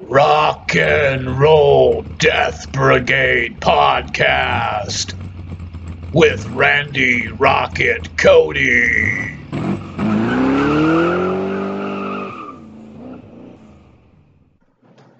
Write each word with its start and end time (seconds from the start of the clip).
Rock 0.00 0.74
and 0.74 1.38
Roll 1.38 2.02
Death 2.18 2.70
Brigade 2.72 3.60
podcast 3.60 5.14
with 6.12 6.44
Randy 6.46 7.28
Rocket 7.28 8.16
Cody. 8.16 9.38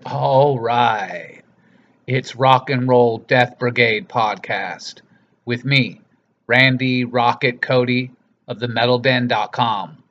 All 0.04 0.58
right. 0.58 1.42
It's 2.08 2.34
Rock 2.34 2.68
and 2.68 2.88
Roll 2.88 3.18
Death 3.18 3.58
Brigade 3.60 4.08
podcast 4.08 5.02
with 5.44 5.64
me, 5.64 6.00
Randy 6.48 7.04
Rocket 7.04 7.62
Cody 7.62 8.10
of 8.48 8.58
the 8.58 8.66
metalden.com. 8.66 10.02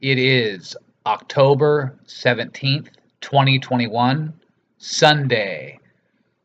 It 0.00 0.18
is 0.18 0.76
October 1.06 1.96
17th, 2.06 2.88
2021, 3.24 4.34
Sunday. 4.76 5.78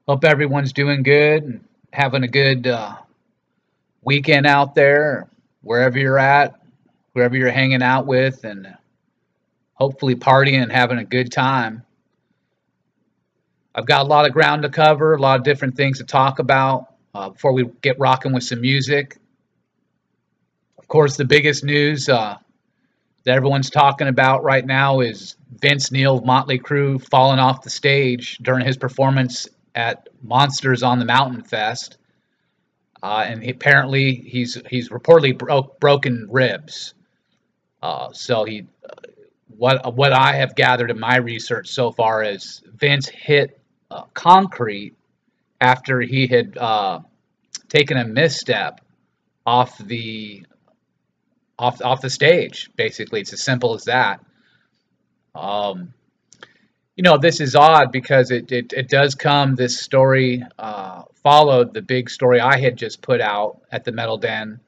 Hope 0.08 0.24
everyone's 0.24 0.72
doing 0.72 1.04
good 1.04 1.44
and 1.44 1.66
having 1.92 2.24
a 2.24 2.28
good 2.28 2.66
uh, 2.68 2.96
weekend 4.02 4.48
out 4.48 4.76
there, 4.76 5.28
wherever 5.62 6.00
you're 6.00 6.18
at, 6.18 6.58
wherever 7.12 7.36
you're 7.36 7.52
hanging 7.52 7.84
out 7.84 8.08
with, 8.08 8.46
and 8.46 8.74
hopefully 9.74 10.16
partying 10.16 10.64
and 10.64 10.72
having 10.72 11.00
a 11.00 11.04
good 11.04 11.34
time. 11.34 11.84
I've 13.76 13.86
got 13.86 14.06
a 14.06 14.08
lot 14.08 14.26
of 14.26 14.32
ground 14.32 14.64
to 14.64 14.70
cover, 14.70 15.14
a 15.14 15.22
lot 15.22 15.38
of 15.38 15.44
different 15.44 15.76
things 15.76 15.98
to 15.98 16.06
talk 16.06 16.40
about 16.40 16.96
uh, 17.14 17.30
before 17.32 17.52
we 17.52 17.66
get 17.82 18.00
rocking 18.00 18.32
with 18.32 18.44
some 18.44 18.62
music. 18.62 19.18
Of 20.78 20.88
course, 20.88 21.18
the 21.18 21.26
biggest 21.26 21.66
news 21.66 22.08
uh, 22.08 22.38
that 23.24 23.36
everyone's 23.36 23.70
talking 23.70 24.08
about 24.08 24.44
right 24.44 24.66
now 24.66 25.02
is 25.02 25.36
Vince 25.52 25.92
Neil 25.92 26.18
of 26.18 26.26
Motley 26.26 26.60
Crue 26.60 27.04
falling 27.10 27.40
off 27.40 27.62
the 27.62 27.70
stage 27.70 28.38
during 28.42 28.66
his 28.66 28.78
performance 28.78 29.48
at 29.76 30.08
Monsters 30.22 30.84
on 30.84 31.00
the 31.00 31.06
Mountain 31.06 31.44
Fest. 31.44 31.98
Uh, 33.02 33.26
and 33.28 33.44
he, 33.44 33.52
apparently 33.52 34.16
he's 34.16 34.62
he's 34.70 34.90
reportedly 34.90 35.38
broke 35.38 35.80
broken 35.80 36.28
ribs. 36.30 36.94
Uh, 37.82 38.12
so 38.12 38.44
he, 38.44 38.68
what 39.48 39.96
what 39.96 40.12
I 40.12 40.34
have 40.34 40.56
gathered 40.56 40.92
in 40.92 41.00
my 41.00 41.18
research 41.18 41.70
so 41.70 41.92
far 41.92 42.24
is 42.24 42.62
Vince 42.66 43.08
hit 43.08 43.60
uh, 43.90 44.04
concrete 44.14 44.96
after 45.62 46.02
he 46.02 46.28
had 46.28 46.58
uh, 46.58 47.00
taken 47.70 47.98
a 47.98 48.06
misstep 48.06 48.82
off 49.46 49.78
the 49.78 50.44
off 51.60 51.82
off 51.84 52.02
the 52.02 52.10
stage. 52.10 52.72
Basically, 52.76 53.22
it's 53.22 53.34
as 53.34 53.44
simple 53.44 53.76
as 53.76 53.84
that. 53.84 54.22
Um, 55.36 55.94
you 56.96 57.04
know, 57.04 57.18
this 57.18 57.40
is 57.40 57.56
odd 57.56 57.92
because 57.92 58.32
it 58.32 58.52
it, 58.52 58.74
it 58.74 58.90
does 58.90 59.14
come. 59.14 59.56
This 59.56 59.80
story 59.80 60.44
uh, 60.58 61.04
followed 61.22 61.74
the 61.74 61.82
big 61.82 62.10
story 62.10 62.40
I 62.40 62.58
had 62.60 62.78
just 62.78 63.02
put 63.02 63.22
out 63.22 63.62
at 63.72 63.84
the 63.84 63.92
Metal 63.92 64.18
Den 64.18 64.60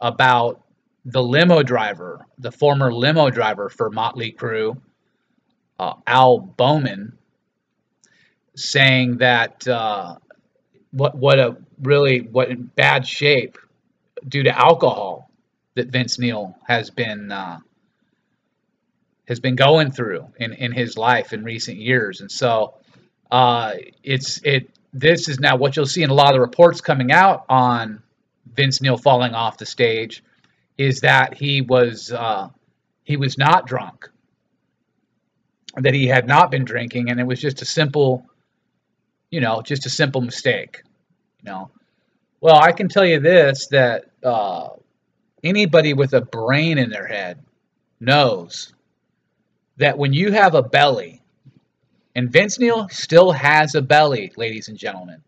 about 0.00 0.60
the 1.06 1.22
limo 1.22 1.62
driver, 1.62 2.26
the 2.38 2.52
former 2.52 2.92
limo 2.92 3.30
driver 3.30 3.68
for 3.68 3.90
Motley 3.90 4.32
Crue, 4.32 4.80
uh, 5.78 5.94
Al 6.06 6.38
Bowman, 6.38 7.18
saying 8.56 9.18
that 9.18 9.66
uh, 9.66 10.16
what 10.92 11.16
what 11.16 11.38
a 11.38 11.56
really 11.82 12.20
what 12.20 12.50
in 12.50 12.64
bad 12.64 13.06
shape 13.06 13.58
due 14.26 14.44
to 14.44 14.58
alcohol 14.58 15.13
that 15.74 15.88
Vince 15.88 16.18
Neil 16.18 16.56
has 16.66 16.90
been 16.90 17.32
uh, 17.32 17.58
has 19.26 19.40
been 19.40 19.56
going 19.56 19.90
through 19.90 20.28
in, 20.38 20.52
in 20.52 20.72
his 20.72 20.96
life 20.96 21.32
in 21.32 21.44
recent 21.44 21.78
years, 21.78 22.20
and 22.20 22.30
so 22.30 22.74
uh, 23.30 23.74
it's 24.02 24.40
it 24.44 24.70
this 24.92 25.28
is 25.28 25.40
now 25.40 25.56
what 25.56 25.76
you'll 25.76 25.86
see 25.86 26.02
in 26.02 26.10
a 26.10 26.14
lot 26.14 26.28
of 26.28 26.34
the 26.34 26.40
reports 26.40 26.80
coming 26.80 27.10
out 27.10 27.44
on 27.48 28.02
Vince 28.54 28.80
Neil 28.80 28.96
falling 28.96 29.34
off 29.34 29.58
the 29.58 29.66
stage 29.66 30.22
is 30.78 31.00
that 31.00 31.34
he 31.34 31.60
was 31.60 32.12
uh, 32.12 32.48
he 33.02 33.16
was 33.16 33.36
not 33.38 33.66
drunk, 33.66 34.08
that 35.76 35.94
he 35.94 36.06
had 36.06 36.26
not 36.26 36.50
been 36.50 36.64
drinking, 36.64 37.10
and 37.10 37.18
it 37.18 37.26
was 37.26 37.40
just 37.40 37.62
a 37.62 37.64
simple 37.64 38.26
you 39.34 39.40
know, 39.40 39.62
just 39.62 39.84
a 39.84 39.90
simple 39.90 40.20
mistake. 40.20 40.82
You 41.40 41.50
know, 41.50 41.70
well, 42.40 42.54
I 42.54 42.70
can 42.70 42.88
tell 42.88 43.04
you 43.04 43.18
this 43.18 43.66
that 43.68 44.04
uh, 44.22 44.68
anybody 45.44 45.94
with 45.94 46.14
a 46.14 46.20
brain 46.20 46.78
in 46.78 46.90
their 46.90 47.06
head 47.06 47.38
knows 48.00 48.72
that 49.76 49.98
when 49.98 50.12
you 50.12 50.32
have 50.32 50.54
a 50.54 50.62
belly, 50.62 51.22
and 52.16 52.30
Vince 52.30 52.58
Neil 52.58 52.88
still 52.90 53.32
has 53.32 53.74
a 53.74 53.82
belly, 53.82 54.32
ladies 54.36 54.68
and 54.68 54.78
gentlemen. 54.78 55.22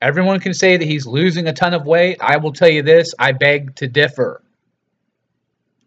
Everyone 0.00 0.40
can 0.40 0.54
say 0.54 0.76
that 0.76 0.84
he's 0.84 1.06
losing 1.06 1.48
a 1.48 1.52
ton 1.52 1.74
of 1.74 1.86
weight. 1.86 2.18
I 2.20 2.36
will 2.36 2.52
tell 2.52 2.68
you 2.68 2.82
this 2.82 3.14
I 3.18 3.32
beg 3.32 3.74
to 3.76 3.88
differ. 3.88 4.42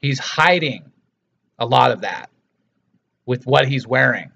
He's 0.02 0.20
hiding 0.20 0.92
a 1.60 1.66
lot 1.66 1.92
of 1.92 2.02
that 2.02 2.30
with 3.26 3.46
what 3.46 3.68
he's 3.68 3.88
wearing 3.88 4.32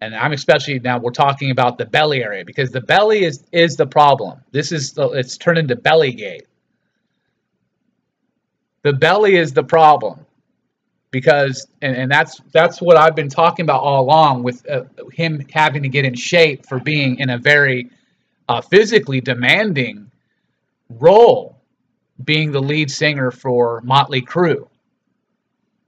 and 0.00 0.14
I'm 0.14 0.32
especially 0.32 0.78
now 0.78 0.98
we're 0.98 1.10
talking 1.10 1.50
about 1.50 1.78
the 1.78 1.86
belly 1.86 2.22
area 2.22 2.44
because 2.44 2.70
the 2.70 2.80
belly 2.80 3.24
is 3.24 3.42
is 3.52 3.76
the 3.76 3.86
problem. 3.86 4.40
This 4.52 4.72
is 4.72 4.92
the, 4.92 5.08
it's 5.10 5.36
turned 5.38 5.58
into 5.58 5.76
belly 5.76 6.12
gate. 6.12 6.46
The 8.86 8.92
belly 8.92 9.34
is 9.34 9.52
the 9.52 9.64
problem 9.64 10.24
because 11.10 11.66
and, 11.82 11.96
and 11.96 12.08
that's 12.08 12.40
that's 12.52 12.80
what 12.80 12.96
I've 12.96 13.16
been 13.16 13.28
talking 13.28 13.64
about 13.64 13.82
all 13.82 14.04
along 14.04 14.44
with 14.44 14.64
uh, 14.70 14.84
him 15.12 15.44
having 15.52 15.82
to 15.82 15.88
get 15.88 16.04
in 16.04 16.14
shape 16.14 16.64
for 16.68 16.78
being 16.78 17.18
in 17.18 17.30
a 17.30 17.36
very 17.36 17.90
uh, 18.48 18.60
physically 18.60 19.20
demanding 19.20 20.08
role 20.88 21.58
being 22.22 22.52
the 22.52 22.62
lead 22.62 22.88
singer 22.88 23.32
for 23.32 23.80
Motley 23.80 24.22
Crue 24.22 24.68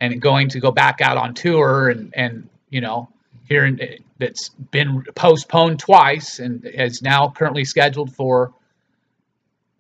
and 0.01 0.21
going 0.21 0.49
to 0.49 0.59
go 0.59 0.73
back 0.73 1.01
out 1.01 1.17
on 1.17 1.35
tour 1.35 1.91
and 1.91 2.13
and 2.17 2.49
you 2.69 2.81
know 2.81 3.09
hearing 3.45 3.79
that's 4.19 4.49
been 4.73 5.05
postponed 5.15 5.79
twice 5.79 6.41
and 6.41 6.65
is 6.65 7.01
now 7.01 7.29
currently 7.29 7.65
scheduled 7.65 8.13
for 8.13 8.53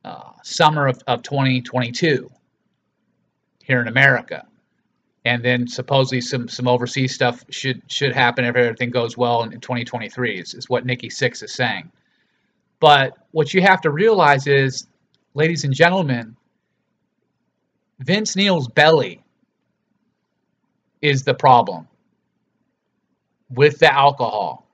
uh, 0.05 0.31
summer 0.45 0.87
of, 0.87 1.03
of 1.09 1.25
2022 1.25 2.31
here 3.69 3.81
in 3.81 3.87
America. 3.87 4.47
And 5.25 5.45
then 5.45 5.69
supposedly 5.69 6.23
some 6.23 6.49
some 6.49 6.67
overseas 6.67 7.15
stuff 7.15 7.45
should 7.51 7.83
should 7.87 8.15
happen 8.15 8.45
if 8.45 8.57
everything 8.57 8.91
goes 8.91 9.17
well 9.17 9.43
in, 9.43 9.53
in 9.53 9.61
2023 9.61 10.41
is, 10.41 10.55
is 10.55 10.69
what 10.69 10.87
Nikki 10.87 11.09
Sixx 11.09 11.43
is 11.43 11.55
saying. 11.55 11.93
But 12.81 13.17
what 13.33 13.53
you 13.53 13.61
have 13.61 13.83
to 13.83 13.91
realize 13.91 14.47
is, 14.47 14.87
ladies 15.35 15.65
and 15.65 15.75
gentlemen, 15.75 16.37
Vince 18.01 18.37
Neil's 18.37 18.69
belly 18.69 19.23
is 21.03 21.25
the 21.25 21.35
problem 21.35 21.89
with 23.51 23.79
the 23.81 23.93
alcohol, 23.93 24.67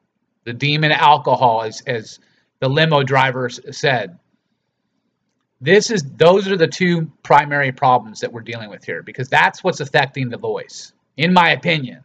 the 0.44 0.53
demon 0.53 0.93
alcohol, 0.93 1.62
as, 1.62 1.81
as 1.87 2.21
the 2.61 2.69
limo 2.69 3.03
driver 3.03 3.49
said. 3.49 4.19
This 5.60 5.91
is 5.91 6.03
those 6.03 6.48
are 6.48 6.56
the 6.56 6.66
two 6.66 7.10
primary 7.22 7.72
problems 7.72 8.20
that 8.20 8.32
we're 8.32 8.42
dealing 8.42 8.70
with 8.70 8.84
here 8.84 9.03
because 9.03 9.28
that's 9.28 9.65
what's 9.65 9.81
affecting 9.81 10.28
the 10.28 10.37
voice, 10.37 10.92
in 11.16 11.32
my 11.32 11.50
opinion. 11.50 12.04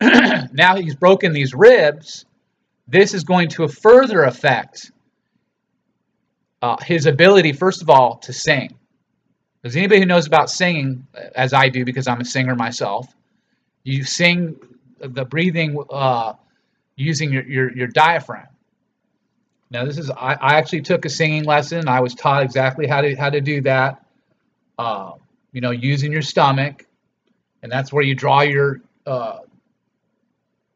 now 0.00 0.76
he's 0.76 0.94
broken 0.94 1.32
these 1.32 1.54
ribs. 1.54 2.26
This 2.88 3.14
is 3.14 3.24
going 3.24 3.48
to 3.50 3.68
further 3.68 4.24
affect 4.24 4.90
uh, 6.60 6.76
his 6.82 7.06
ability, 7.06 7.52
first 7.52 7.82
of 7.82 7.88
all, 7.88 8.18
to 8.18 8.32
sing. 8.32 8.76
Does 9.62 9.76
anybody 9.76 10.00
who 10.00 10.06
knows 10.06 10.26
about 10.26 10.50
singing, 10.50 11.06
as 11.34 11.52
I 11.52 11.68
do 11.68 11.84
because 11.84 12.08
I'm 12.08 12.20
a 12.20 12.24
singer 12.24 12.54
myself, 12.54 13.06
you 13.84 14.04
sing 14.04 14.56
the 15.00 15.24
breathing 15.24 15.82
uh, 15.90 16.34
using 16.96 17.32
your, 17.32 17.44
your, 17.44 17.76
your 17.76 17.88
diaphragm. 17.88 18.46
Now 19.70 19.84
this 19.84 19.98
is 19.98 20.10
I, 20.10 20.34
I 20.34 20.54
actually 20.58 20.82
took 20.82 21.04
a 21.04 21.08
singing 21.08 21.44
lesson. 21.44 21.88
I 21.88 22.00
was 22.00 22.14
taught 22.14 22.42
exactly 22.42 22.86
how 22.86 23.00
to 23.02 23.14
how 23.16 23.30
to 23.30 23.40
do 23.40 23.62
that. 23.62 24.04
Uh, 24.78 25.12
you 25.52 25.60
know, 25.60 25.70
using 25.70 26.12
your 26.12 26.22
stomach, 26.22 26.86
and 27.62 27.70
that's 27.70 27.92
where 27.92 28.02
you 28.02 28.14
draw 28.14 28.42
your 28.42 28.80
uh, 29.06 29.38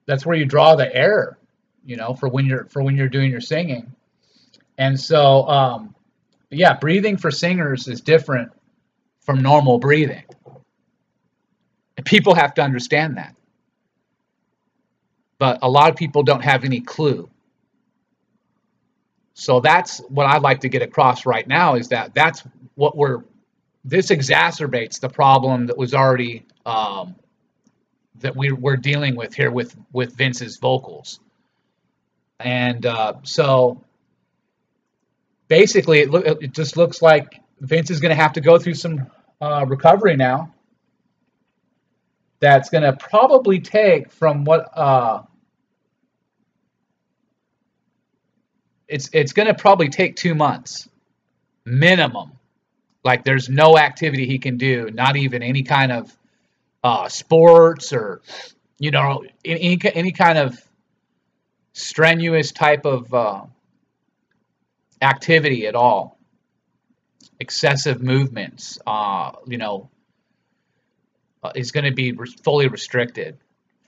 that's 0.07 0.27
where 0.27 0.37
you 0.37 0.45
draw 0.45 0.77
the 0.77 0.95
air. 0.95 1.39
You 1.85 1.97
know, 1.97 2.15
for 2.15 2.29
when 2.29 2.47
you're 2.47 2.67
for 2.67 2.83
when 2.83 2.97
you're 2.97 3.09
doing 3.09 3.31
your 3.31 3.41
singing. 3.41 3.93
And 4.79 4.99
so, 4.99 5.47
um, 5.49 5.95
yeah, 6.51 6.75
breathing 6.79 7.17
for 7.17 7.31
singers 7.31 7.87
is 7.89 8.01
different 8.01 8.53
from 9.21 9.43
normal 9.43 9.79
breathing. 9.79 10.25
People 12.05 12.35
have 12.35 12.55
to 12.55 12.63
understand 12.63 13.17
that 13.19 13.35
but 15.39 15.59
a 15.63 15.69
lot 15.69 15.91
of 15.91 15.97
people 15.97 16.23
don't 16.23 16.43
have 16.43 16.65
any 16.65 16.81
clue. 16.81 17.29
So 19.35 19.61
that's 19.61 19.99
what 20.09 20.27
I'd 20.27 20.43
like 20.43 20.61
to 20.61 20.69
get 20.69 20.83
across 20.83 21.27
right 21.27 21.47
now 21.47 21.75
is 21.75 21.89
that 21.89 22.15
that's 22.15 22.43
what 22.77 22.97
we're, 22.97 23.25
this 23.85 24.11
exacerbates 24.11 25.01
the 25.01 25.09
problem 25.09 25.67
that 25.67 25.77
was 25.77 25.93
already 25.93 26.47
um, 26.65 27.17
that 28.21 28.35
we, 28.35 28.53
we're 28.53 28.77
dealing 28.77 29.17
with 29.17 29.35
here 29.35 29.51
with 29.51 29.77
with 29.93 30.17
Vince's 30.17 30.57
vocals. 30.57 31.21
And 32.41 32.87
uh, 32.87 33.15
so 33.23 33.83
basically, 35.49 36.01
it, 36.01 36.11
look, 36.11 36.25
it 36.27 36.53
just 36.53 36.77
looks 36.77 37.03
like 37.03 37.41
Vince 37.61 37.91
is 37.91 38.01
going 38.01 38.11
to 38.17 38.23
have 38.23 38.35
to 38.35 38.41
go 38.41 38.59
through 38.59 38.75
some 38.75 39.11
uh, 39.41 39.65
recovery 39.67 40.17
now. 40.17 40.55
That's 42.41 42.71
going 42.71 42.85
to 42.85 42.93
probably 42.95 43.61
take 43.61 44.11
from 44.11 44.45
what 44.45 44.71
uh, 44.77 45.23
it's 48.89 49.09
it's 49.13 49.33
going 49.33 49.47
to 49.47 49.55
probably 49.55 49.89
take 49.89 50.17
two 50.17 50.35
months 50.35 50.89
minimum. 51.65 52.33
Like 53.05 53.25
there's 53.25 53.49
no 53.49 53.77
activity 53.79 54.27
he 54.27 54.39
can 54.39 54.57
do, 54.57 54.91
not 54.93 55.17
even 55.17 55.43
any 55.43 55.63
kind 55.63 55.93
of 55.93 56.17
uh, 56.83 57.09
sports 57.09 57.93
or 57.93 58.23
you 58.79 58.91
know 58.91 59.25
any 59.45 59.79
any 59.95 60.13
kind 60.13 60.39
of 60.39 60.61
strenuous 61.73 62.53
type 62.53 62.87
of 62.87 63.13
uh, 63.13 63.43
activity 65.03 65.67
at 65.67 65.75
all. 65.75 66.19
Excessive 67.41 68.01
movements, 68.01 68.79
uh, 68.87 69.33
you 69.47 69.59
know, 69.59 69.91
uh, 71.43 71.53
is 71.55 71.73
going 71.73 71.85
to 71.85 71.93
be 71.93 72.13
re- 72.13 72.27
fully 72.43 72.69
restricted 72.69 73.37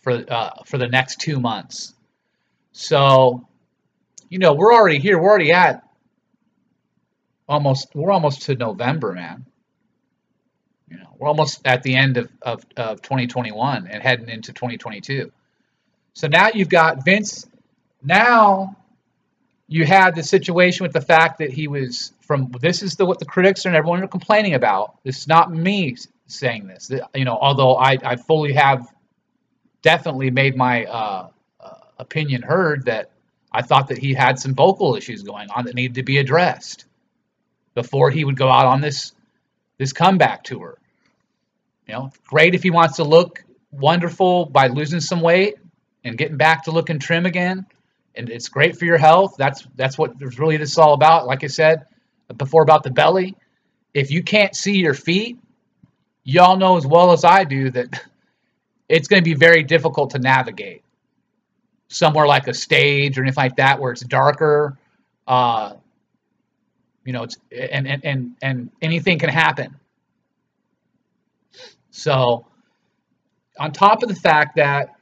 for 0.02 0.24
uh, 0.28 0.50
for 0.64 0.78
the 0.78 0.88
next 0.88 1.20
two 1.20 1.40
months. 1.40 1.94
So, 2.72 3.46
you 4.28 4.38
know, 4.38 4.54
we're 4.54 4.74
already 4.74 4.98
here. 4.98 5.18
We're 5.18 5.28
already 5.28 5.52
at 5.52 5.82
almost. 7.48 7.88
We're 7.94 8.10
almost 8.10 8.42
to 8.42 8.54
November, 8.54 9.12
man. 9.12 9.46
You 10.88 10.98
know, 10.98 11.16
we're 11.18 11.28
almost 11.28 11.60
at 11.64 11.82
the 11.82 11.96
end 11.96 12.16
of, 12.16 12.30
of, 12.42 12.64
of 12.76 13.02
2021 13.02 13.88
and 13.88 14.02
heading 14.02 14.28
into 14.28 14.52
2022. 14.52 15.32
So 16.14 16.28
now 16.28 16.48
you've 16.54 16.68
got 16.68 17.04
Vince. 17.04 17.46
Now 18.02 18.76
you 19.66 19.84
had 19.84 20.14
the 20.14 20.22
situation 20.22 20.84
with 20.84 20.92
the 20.92 21.00
fact 21.00 21.38
that 21.38 21.50
he 21.50 21.68
was 21.68 22.12
from. 22.20 22.52
This 22.60 22.82
is 22.82 22.94
the 22.94 23.04
what 23.04 23.18
the 23.18 23.24
critics 23.24 23.64
and 23.64 23.74
everyone 23.74 24.02
are 24.02 24.08
complaining 24.08 24.54
about. 24.54 25.02
This 25.02 25.18
is 25.18 25.28
not 25.28 25.52
me 25.52 25.96
saying 26.26 26.66
this. 26.66 26.90
You 27.14 27.24
know, 27.24 27.36
although 27.40 27.76
I, 27.76 27.98
I 28.02 28.16
fully 28.16 28.52
have 28.52 28.86
definitely 29.82 30.30
made 30.30 30.56
my 30.56 30.84
uh, 30.84 31.28
uh, 31.60 31.70
opinion 31.98 32.42
heard 32.42 32.86
that 32.86 33.10
I 33.56 33.62
thought 33.62 33.88
that 33.88 33.96
he 33.96 34.12
had 34.12 34.38
some 34.38 34.54
vocal 34.54 34.96
issues 34.96 35.22
going 35.22 35.48
on 35.48 35.64
that 35.64 35.74
needed 35.74 35.94
to 35.94 36.02
be 36.02 36.18
addressed 36.18 36.84
before 37.74 38.10
he 38.10 38.22
would 38.22 38.36
go 38.36 38.50
out 38.50 38.66
on 38.66 38.82
this 38.82 39.12
this 39.78 39.94
comeback 39.94 40.44
tour. 40.44 40.78
You 41.88 41.94
know, 41.94 42.12
great 42.26 42.54
if 42.54 42.62
he 42.62 42.68
wants 42.68 42.96
to 42.96 43.04
look 43.04 43.42
wonderful 43.70 44.44
by 44.44 44.66
losing 44.66 45.00
some 45.00 45.22
weight 45.22 45.54
and 46.04 46.18
getting 46.18 46.36
back 46.36 46.64
to 46.64 46.70
looking 46.70 46.98
trim 46.98 47.24
again. 47.24 47.64
And 48.14 48.28
it's 48.28 48.50
great 48.50 48.76
for 48.76 48.84
your 48.84 48.98
health. 48.98 49.36
That's 49.38 49.66
that's 49.74 49.96
what 49.96 50.20
really 50.38 50.58
this 50.58 50.72
is 50.72 50.78
all 50.78 50.92
about. 50.92 51.26
Like 51.26 51.42
I 51.42 51.46
said 51.46 51.86
before 52.36 52.62
about 52.62 52.82
the 52.82 52.90
belly. 52.90 53.36
If 53.94 54.10
you 54.10 54.22
can't 54.22 54.54
see 54.54 54.76
your 54.76 54.92
feet, 54.92 55.38
y'all 56.24 56.58
know 56.58 56.76
as 56.76 56.86
well 56.86 57.12
as 57.12 57.24
I 57.24 57.44
do 57.44 57.70
that 57.70 58.02
it's 58.90 59.08
going 59.08 59.24
to 59.24 59.30
be 59.30 59.34
very 59.34 59.62
difficult 59.62 60.10
to 60.10 60.18
navigate 60.18 60.82
somewhere 61.88 62.26
like 62.26 62.48
a 62.48 62.54
stage 62.54 63.18
or 63.18 63.22
anything 63.22 63.42
like 63.42 63.56
that 63.56 63.80
where 63.80 63.92
it's 63.92 64.02
darker. 64.02 64.78
Uh, 65.26 65.74
you 67.04 67.12
know, 67.12 67.22
it's 67.22 67.36
and 67.52 67.86
and 67.86 68.04
and 68.04 68.36
and 68.42 68.70
anything 68.82 69.18
can 69.18 69.28
happen. 69.28 69.76
So, 71.90 72.46
on 73.58 73.72
top 73.72 74.02
of 74.02 74.08
the 74.08 74.14
fact 74.14 74.56
that 74.56 74.96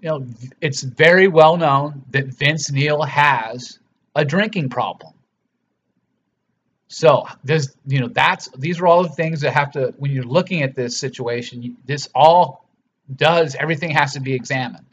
you 0.00 0.08
know 0.08 0.26
it's 0.60 0.82
very 0.82 1.28
well 1.28 1.56
known 1.56 2.04
that 2.10 2.26
Vince 2.26 2.70
Neil 2.70 3.02
has 3.02 3.78
a 4.14 4.24
drinking 4.24 4.68
problem. 4.68 5.14
So 6.88 7.26
there's 7.44 7.74
you 7.86 8.00
know 8.00 8.08
that's 8.08 8.48
these 8.56 8.80
are 8.80 8.86
all 8.86 9.02
the 9.02 9.10
things 9.10 9.40
that 9.42 9.52
have 9.52 9.72
to 9.72 9.94
when 9.98 10.10
you're 10.10 10.24
looking 10.24 10.62
at 10.62 10.74
this 10.74 10.96
situation. 10.96 11.76
This 11.86 12.08
all 12.14 12.66
does 13.16 13.54
everything 13.54 13.90
has 13.90 14.14
to 14.14 14.20
be 14.20 14.34
examined. 14.34 14.87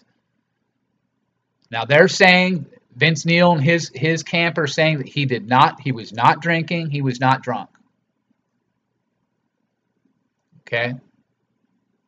Now 1.75 1.83
they're 1.83 2.07
saying 2.07 2.67
Vince 2.95 3.25
Neil 3.25 3.51
and 3.51 3.61
his 3.61 3.91
his 3.93 4.23
camp 4.23 4.57
are 4.57 4.65
saying 4.65 4.99
that 4.99 5.09
he 5.09 5.25
did 5.25 5.45
not, 5.45 5.81
he 5.81 5.91
was 5.91 6.13
not 6.13 6.41
drinking, 6.41 6.89
he 6.89 7.01
was 7.01 7.19
not 7.19 7.43
drunk. 7.43 7.69
Okay. 10.61 10.93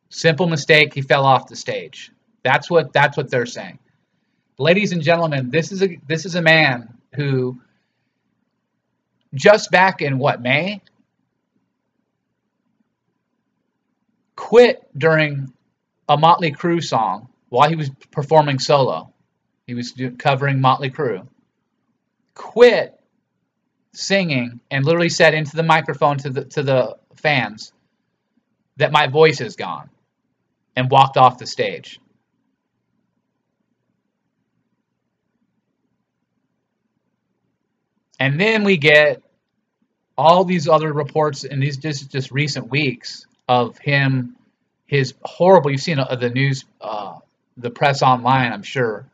Simple 0.08 0.46
mistake, 0.48 0.94
he 0.94 1.02
fell 1.02 1.26
off 1.26 1.48
the 1.48 1.54
stage. 1.54 2.10
That's 2.42 2.70
what 2.70 2.94
that's 2.94 3.18
what 3.18 3.30
they're 3.30 3.44
saying. 3.44 3.78
Ladies 4.56 4.92
and 4.92 5.02
gentlemen, 5.02 5.50
this 5.50 5.70
is 5.70 5.82
a 5.82 6.00
this 6.08 6.24
is 6.24 6.34
a 6.34 6.40
man 6.40 6.94
who 7.14 7.60
just 9.34 9.70
back 9.70 10.00
in 10.00 10.18
what 10.18 10.40
May 10.40 10.80
quit 14.34 14.88
during 14.96 15.52
a 16.08 16.16
Motley 16.16 16.52
Crue 16.52 16.82
song 16.82 17.28
while 17.50 17.68
he 17.68 17.76
was 17.76 17.90
performing 18.10 18.58
solo 18.58 19.12
he 19.68 19.74
was 19.74 19.92
covering 20.16 20.62
Motley 20.62 20.90
Crue. 20.90 21.28
Quit 22.34 22.98
singing 23.92 24.60
and 24.70 24.84
literally 24.84 25.10
said 25.10 25.34
into 25.34 25.54
the 25.54 25.62
microphone 25.62 26.16
to 26.16 26.30
the 26.30 26.44
to 26.46 26.62
the 26.62 26.96
fans 27.16 27.72
that 28.78 28.92
my 28.92 29.08
voice 29.08 29.42
is 29.42 29.56
gone 29.56 29.90
and 30.74 30.90
walked 30.90 31.18
off 31.18 31.36
the 31.36 31.46
stage. 31.46 32.00
And 38.18 38.40
then 38.40 38.64
we 38.64 38.78
get 38.78 39.22
all 40.16 40.44
these 40.44 40.66
other 40.66 40.90
reports 40.92 41.44
in 41.44 41.60
these 41.60 41.76
just 41.76 42.10
just 42.10 42.30
recent 42.30 42.70
weeks 42.70 43.26
of 43.46 43.76
him, 43.76 44.34
his 44.86 45.12
horrible. 45.22 45.70
You've 45.70 45.82
seen 45.82 45.98
uh, 45.98 46.16
the 46.16 46.30
news, 46.30 46.64
uh, 46.80 47.18
the 47.58 47.70
press 47.70 48.00
online, 48.00 48.50
I'm 48.52 48.62
sure, 48.62 49.04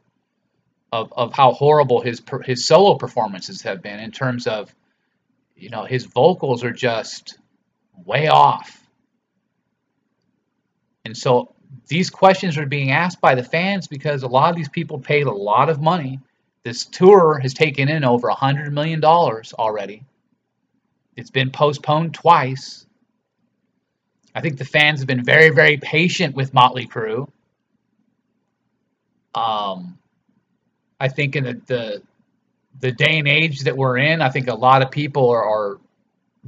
of, 0.94 1.12
of 1.16 1.32
how 1.32 1.50
horrible 1.50 2.00
his 2.00 2.22
his 2.44 2.64
solo 2.64 2.94
performances 2.94 3.62
have 3.62 3.82
been 3.82 3.98
in 3.98 4.12
terms 4.12 4.46
of 4.46 4.72
you 5.56 5.68
know 5.68 5.84
his 5.84 6.04
vocals 6.04 6.62
are 6.62 6.72
just 6.72 7.36
way 8.04 8.28
off. 8.28 8.80
And 11.04 11.16
so 11.16 11.52
these 11.88 12.10
questions 12.10 12.56
are 12.56 12.66
being 12.66 12.92
asked 12.92 13.20
by 13.20 13.34
the 13.34 13.42
fans 13.42 13.88
because 13.88 14.22
a 14.22 14.28
lot 14.28 14.50
of 14.50 14.56
these 14.56 14.68
people 14.68 15.00
paid 15.00 15.26
a 15.26 15.32
lot 15.32 15.68
of 15.68 15.82
money. 15.82 16.20
This 16.62 16.86
tour 16.86 17.40
has 17.40 17.54
taken 17.54 17.88
in 17.88 18.04
over 18.04 18.28
a 18.28 18.34
hundred 18.34 18.72
million 18.72 19.00
dollars 19.00 19.52
already. 19.52 20.04
It's 21.16 21.30
been 21.30 21.50
postponed 21.50 22.14
twice. 22.14 22.86
I 24.32 24.40
think 24.40 24.58
the 24.58 24.64
fans 24.64 25.00
have 25.00 25.08
been 25.08 25.24
very 25.24 25.50
very 25.50 25.76
patient 25.76 26.36
with 26.36 26.54
motley 26.54 26.86
crue. 26.86 27.28
Um, 29.34 29.98
I 31.00 31.08
think 31.08 31.36
in 31.36 31.44
the, 31.44 31.60
the, 31.66 32.02
the 32.80 32.92
day 32.92 33.18
and 33.18 33.28
age 33.28 33.60
that 33.60 33.76
we're 33.76 33.98
in, 33.98 34.22
I 34.22 34.30
think 34.30 34.48
a 34.48 34.54
lot 34.54 34.82
of 34.82 34.90
people 34.90 35.30
are, 35.30 35.44
are 35.44 35.78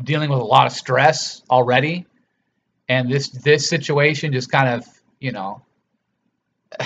dealing 0.02 0.30
with 0.30 0.40
a 0.40 0.44
lot 0.44 0.66
of 0.66 0.72
stress 0.72 1.42
already, 1.50 2.06
and 2.88 3.10
this 3.10 3.28
this 3.28 3.68
situation 3.68 4.32
just 4.32 4.50
kind 4.50 4.68
of 4.68 4.86
you 5.20 5.32
know 5.32 5.62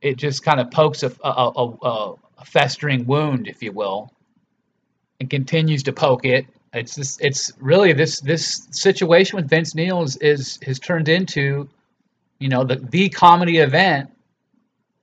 it 0.00 0.16
just 0.16 0.42
kind 0.42 0.60
of 0.60 0.70
pokes 0.70 1.02
a, 1.02 1.12
a, 1.22 1.52
a, 1.56 1.76
a, 1.82 2.14
festering 2.44 3.06
wound, 3.06 3.48
if 3.48 3.62
you 3.62 3.72
will, 3.72 4.12
and 5.18 5.30
continues 5.30 5.82
to 5.82 5.92
poke 5.94 6.26
it. 6.26 6.46
It's 6.74 6.94
this, 6.94 7.18
it's 7.20 7.52
really 7.58 7.92
this 7.94 8.20
this 8.20 8.68
situation 8.70 9.36
with 9.36 9.48
Vince 9.48 9.74
Neil 9.74 10.02
is, 10.02 10.16
is 10.18 10.58
has 10.62 10.78
turned 10.78 11.08
into, 11.08 11.68
you 12.38 12.48
know, 12.48 12.64
the 12.64 12.76
the 12.76 13.08
comedy 13.08 13.58
event 13.58 14.13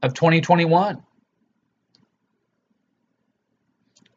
of 0.02 0.14
2021. 0.14 1.02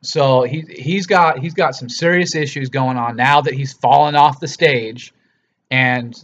So 0.03 0.43
he 0.43 0.65
he's 0.69 1.07
got 1.07 1.39
he's 1.39 1.55
got 1.55 1.75
some 1.75 1.89
serious 1.89 2.35
issues 2.35 2.69
going 2.69 2.99
on 2.99 3.17
now 3.17 3.41
that 3.41 3.55
he's 3.55 3.73
fallen 3.73 4.15
off 4.15 4.39
the 4.39 4.49
stage, 4.49 5.15
and 5.71 6.15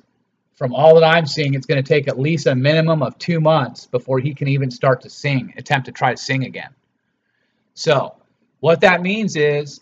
from 0.61 0.75
all 0.75 0.95
that 0.97 1.05
I'm 1.05 1.25
seeing, 1.25 1.55
it's 1.55 1.65
going 1.65 1.83
to 1.83 1.89
take 1.89 2.07
at 2.07 2.19
least 2.19 2.47
a 2.47 2.55
minimum 2.55 3.03
of 3.03 3.17
two 3.17 3.41
months 3.41 3.87
before 3.87 4.19
he 4.19 4.35
can 4.35 4.49
even 4.49 4.71
start 4.71 5.01
to 5.01 5.09
sing, 5.09 5.55
attempt 5.57 5.87
to 5.87 5.93
try 5.93 6.11
to 6.11 6.19
sing 6.19 6.45
again. 6.45 6.69
So 7.73 8.17
what 8.61 8.83
that 8.83 9.01
means 9.01 9.37
is, 9.37 9.81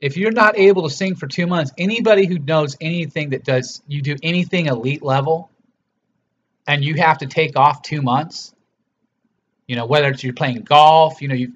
if 0.00 0.16
you're 0.16 0.32
not 0.32 0.58
able 0.58 0.82
to 0.82 0.90
sing 0.90 1.14
for 1.14 1.28
two 1.28 1.46
months, 1.46 1.70
anybody 1.78 2.26
who 2.26 2.40
knows 2.40 2.76
anything 2.80 3.30
that 3.30 3.44
does 3.44 3.80
you 3.86 4.02
do 4.02 4.16
anything 4.24 4.66
elite 4.66 5.02
level, 5.02 5.48
and 6.66 6.84
you 6.84 6.96
have 6.96 7.18
to 7.18 7.26
take 7.26 7.56
off 7.56 7.82
two 7.82 8.02
months, 8.02 8.52
you 9.66 9.76
know, 9.76 9.86
whether 9.86 10.08
it's 10.08 10.22
you're 10.22 10.32
playing 10.32 10.62
golf, 10.62 11.20
you 11.20 11.28
know, 11.28 11.34
you 11.34 11.52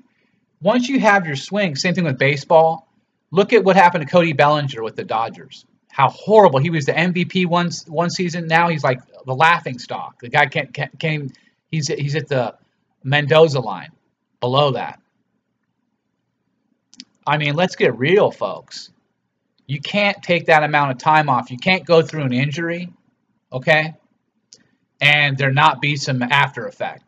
once 0.62 0.88
you 0.88 1.00
have 1.00 1.26
your 1.26 1.36
swing, 1.36 1.76
same 1.76 1.94
thing 1.94 2.04
with 2.04 2.18
baseball. 2.18 2.86
Look 3.30 3.52
at 3.52 3.64
what 3.64 3.76
happened 3.76 4.04
to 4.04 4.10
Cody 4.10 4.32
Bellinger 4.32 4.82
with 4.82 4.96
the 4.96 5.04
Dodgers. 5.04 5.64
How 5.90 6.08
horrible. 6.08 6.58
He 6.58 6.70
was 6.70 6.86
the 6.86 6.92
MVP 6.92 7.46
one 7.46 7.70
one 7.86 8.10
season. 8.10 8.46
Now 8.46 8.68
he's 8.68 8.84
like 8.84 9.00
the 9.24 9.34
laughing 9.34 9.78
stock. 9.78 10.20
The 10.20 10.28
guy 10.28 10.46
can't, 10.46 10.72
can't, 10.72 10.98
can't 10.98 11.38
he's 11.70 11.88
he's 11.88 12.16
at 12.16 12.28
the 12.28 12.54
Mendoza 13.04 13.60
line, 13.60 13.90
below 14.40 14.72
that. 14.72 15.00
I 17.26 17.38
mean, 17.38 17.54
let's 17.54 17.76
get 17.76 17.96
real, 17.96 18.30
folks. 18.30 18.90
You 19.66 19.80
can't 19.80 20.20
take 20.22 20.46
that 20.46 20.64
amount 20.64 20.90
of 20.90 20.98
time 20.98 21.28
off. 21.28 21.50
You 21.50 21.56
can't 21.56 21.86
go 21.86 22.02
through 22.02 22.22
an 22.22 22.32
injury, 22.32 22.92
okay, 23.52 23.94
and 25.00 25.38
there 25.38 25.52
not 25.52 25.80
be 25.80 25.96
some 25.96 26.22
after 26.22 26.66
effect 26.66 27.04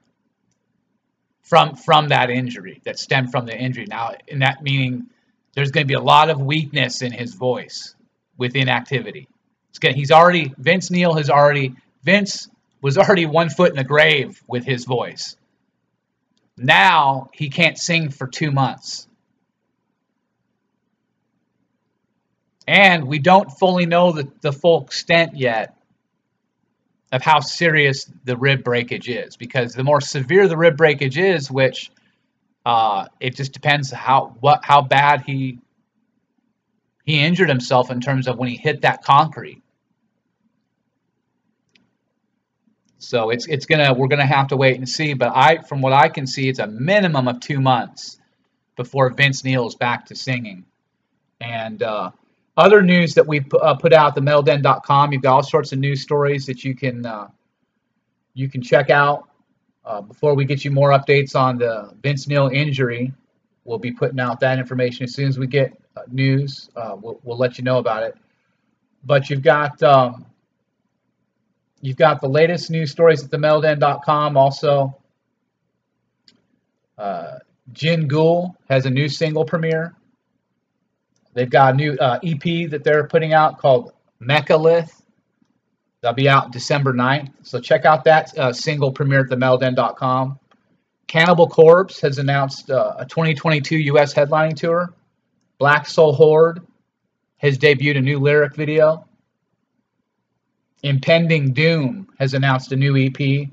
from 1.43 1.77
from 1.77 2.09
that 2.09 2.31
injury 2.31 2.81
that 2.85 2.99
stemmed 2.99 3.31
from 3.31 3.47
the 3.47 3.57
injury. 3.57 3.87
Now, 3.89 4.13
in 4.27 4.41
that 4.41 4.63
meaning, 4.63 5.07
there's 5.55 5.71
going 5.71 5.85
to 5.85 5.89
be 5.89 5.95
a 5.95 6.01
lot 6.01 6.31
of 6.31 6.41
weakness 6.41 7.03
in 7.03 7.13
his 7.13 7.35
voice 7.35 7.95
with 8.39 8.57
inactivity. 8.57 9.29
Gonna, 9.81 9.95
he's 9.95 10.11
already 10.11 10.53
Vince 10.59 10.91
Neil 10.91 11.15
has 11.15 11.29
already 11.29 11.75
Vince 12.03 12.49
was 12.81 12.99
already 12.99 13.27
one 13.27 13.49
foot 13.49 13.71
in 13.71 13.77
the 13.77 13.85
grave 13.85 14.43
with 14.47 14.65
his 14.65 14.85
voice. 14.85 15.37
Now 16.57 17.31
he 17.33 17.49
can't 17.49 17.79
sing 17.79 18.11
for 18.11 18.27
two 18.27 18.51
months. 18.51 19.09
And 22.67 23.07
we 23.09 23.19
don't 23.19 23.51
fully 23.51 23.87
know 23.87 24.13
the, 24.13 24.31
the 24.41 24.53
full 24.53 24.85
extent 24.85 25.37
yet 25.37 25.75
of 27.13 27.23
how 27.23 27.41
serious 27.41 28.11
the 28.25 28.37
rib 28.37 28.65
breakage 28.65 29.09
is 29.09 29.37
because 29.37 29.75
the 29.75 29.85
more 29.85 30.01
severe 30.01 30.49
the 30.49 30.57
rib 30.57 30.77
breakage 30.77 31.19
is, 31.19 31.51
which 31.51 31.91
uh, 32.65 33.07
it 33.21 33.37
just 33.37 33.53
depends 33.53 33.91
how 33.91 34.35
what 34.41 34.65
how 34.65 34.81
bad 34.81 35.23
he 35.23 35.59
he 37.05 37.21
injured 37.21 37.49
himself 37.49 37.91
in 37.91 38.01
terms 38.01 38.27
of 38.27 38.39
when 38.39 38.49
he 38.49 38.57
hit 38.57 38.81
that 38.83 39.05
concrete. 39.05 39.63
So 42.99 43.31
it's 43.31 43.47
it's 43.47 43.67
gonna 43.67 43.93
we're 43.93 44.09
gonna 44.09 44.25
have 44.25 44.49
to 44.49 44.57
wait 44.57 44.77
and 44.77 44.89
see. 44.89 45.13
But 45.13 45.33
I 45.35 45.59
from 45.59 45.83
what 45.83 45.93
I 45.93 46.09
can 46.09 46.27
see, 46.27 46.49
it's 46.49 46.61
a 46.61 46.67
minimum 46.67 47.29
of 47.29 47.41
two 47.41 47.61
months 47.61 48.19
before 48.77 49.11
Vince 49.11 49.45
Neil 49.45 49.67
is 49.67 49.75
back 49.75 50.07
to 50.07 50.15
singing. 50.15 50.65
And 51.41 51.83
uh, 51.83 52.13
other 52.57 52.83
news 52.83 53.15
that 53.15 53.27
we 53.27 53.45
uh, 53.61 53.75
put 53.75 53.93
out 53.93 54.15
the 54.15 54.21
metalden.com, 54.21 55.13
you've 55.13 55.23
got 55.23 55.35
all 55.35 55.43
sorts 55.43 55.73
of 55.73 55.79
news 55.79 56.03
stories 56.03 56.47
that 56.47 56.65
you 56.65 56.75
can 56.75 57.07
uh, 57.07 57.29
you 58.35 58.49
can 58.49 58.63
check 58.63 58.91
out. 58.91 59.29
Uh, 59.85 60.01
before 60.01 60.37
we 60.37 60.45
get 60.45 60.65
you 60.65 60.71
more 60.71 60.91
updates 60.91 61.35
on 61.35 61.59
the 61.59 61.93
Vince 62.03 62.29
Neil 62.29 62.49
injury, 62.49 63.13
we'll 63.65 63.79
be 63.79 63.91
putting 63.91 64.21
out 64.21 64.39
that 64.41 64.59
information 64.59 65.05
as 65.05 65.15
soon 65.15 65.27
as 65.27 65.39
we 65.39 65.47
get 65.47 65.73
uh, 65.97 66.03
news. 66.09 66.71
Uh, 66.77 66.97
we'll, 67.01 67.19
we'll 67.25 67.37
let 67.37 67.59
you 67.59 67.65
know 67.65 67.79
about 67.79 68.05
it. 68.05 68.17
But 69.05 69.29
you've 69.29 69.43
got 69.43 69.83
um, 69.83 70.25
You've 71.85 71.97
got 71.97 72.21
the 72.21 72.29
latest 72.29 72.71
news 72.71 72.93
stories 72.93 73.25
at 73.25 73.31
themetalden.com. 73.31 74.37
Also, 74.37 74.97
uh, 76.97 77.39
Jin 77.73 78.07
Ghoul 78.07 78.57
has 78.69 78.87
a 78.87 78.91
new 78.91 79.09
single 79.09 79.45
premiere. 79.45 79.97
They've 81.35 81.51
got 81.51 81.75
a 81.75 81.77
new 81.77 81.95
uh, 81.95 82.19
EP 82.23 82.71
that 82.71 82.83
they're 82.85 83.07
putting 83.07 83.33
out 83.33 83.59
called 83.59 83.93
Mechalith. 84.21 84.91
That'll 86.01 86.15
be 86.15 86.29
out 86.29 86.53
December 86.53 86.93
9th. 86.93 87.31
So 87.43 87.61
check 87.61 87.85
out 87.85 88.05
that 88.05 88.37
uh, 88.37 88.53
single 88.53 88.93
premiere 88.93 89.21
at 89.21 89.29
themetalden.com. 89.29 90.39
Cannibal 91.07 91.49
Corpse 91.49 92.01
has 92.01 92.19
announced 92.19 92.71
uh, 92.71 92.95
a 92.99 93.05
2022 93.05 93.77
U.S. 93.77 94.15
headlining 94.15 94.57
tour. 94.57 94.93
Black 95.59 95.87
Soul 95.87 96.13
Horde 96.13 96.67
has 97.37 97.59
debuted 97.59 97.99
a 97.99 98.01
new 98.01 98.19
lyric 98.19 98.55
video. 98.55 99.07
Impending 100.83 101.53
Doom 101.53 102.09
has 102.19 102.35
announced 102.35 102.73
a 102.73 102.77
new 102.77 102.97
EP. 102.97 103.49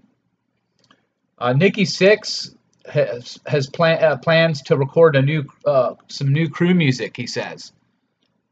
Uh, 1.37 1.53
Nikki 1.53 1.83
Sixx 1.83 2.55
has 2.89 3.39
has 3.45 3.67
plan, 3.67 4.03
uh, 4.03 4.17
plans 4.17 4.61
to 4.63 4.77
record 4.77 5.15
a 5.15 5.21
new 5.21 5.43
uh, 5.65 5.95
some 6.07 6.31
new 6.31 6.49
Crue 6.49 6.75
music. 6.75 7.15
He 7.15 7.27
says, 7.27 7.71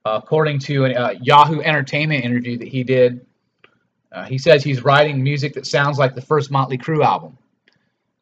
according 0.06 0.60
to 0.60 0.86
a 0.86 0.94
uh, 0.94 1.12
Yahoo 1.22 1.62
Entertainment 1.62 2.24
interview 2.24 2.58
that 2.58 2.68
he 2.68 2.84
did. 2.84 3.26
Uh, 4.10 4.24
he 4.24 4.38
says 4.38 4.64
he's 4.64 4.84
writing 4.84 5.22
music 5.22 5.54
that 5.54 5.68
sounds 5.68 5.98
like 5.98 6.16
the 6.16 6.22
first 6.22 6.50
Motley 6.50 6.78
Crue 6.78 7.04
album. 7.04 7.38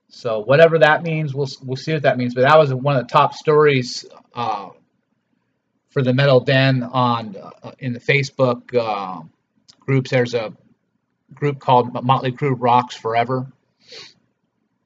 So 0.10 0.39
whatever 0.39 0.79
that 0.79 1.03
means, 1.03 1.36
we'll 1.36 1.50
we'll 1.63 1.75
see 1.75 1.93
what 1.93 2.03
that 2.03 2.17
means. 2.17 2.34
But 2.34 2.41
that 2.41 2.57
was 2.57 2.74
one 2.74 2.95
of 2.95 3.03
the 3.03 3.12
top 3.12 3.34
stories 3.34 4.05
uh, 4.34 4.69
for 5.89 6.01
the 6.01 6.13
Metal 6.13 6.39
Den 6.39 6.84
on 6.84 7.36
in 7.79 7.93
the 7.93 8.00
Facebook 8.00 8.67
groups. 9.79 10.10
There's 10.10 10.34
a 10.34 10.53
group 11.34 11.60
called 11.60 11.93
Motley 12.03 12.31
Crue 12.31 12.55
Rocks 12.57 12.95
Forever. 12.95 13.45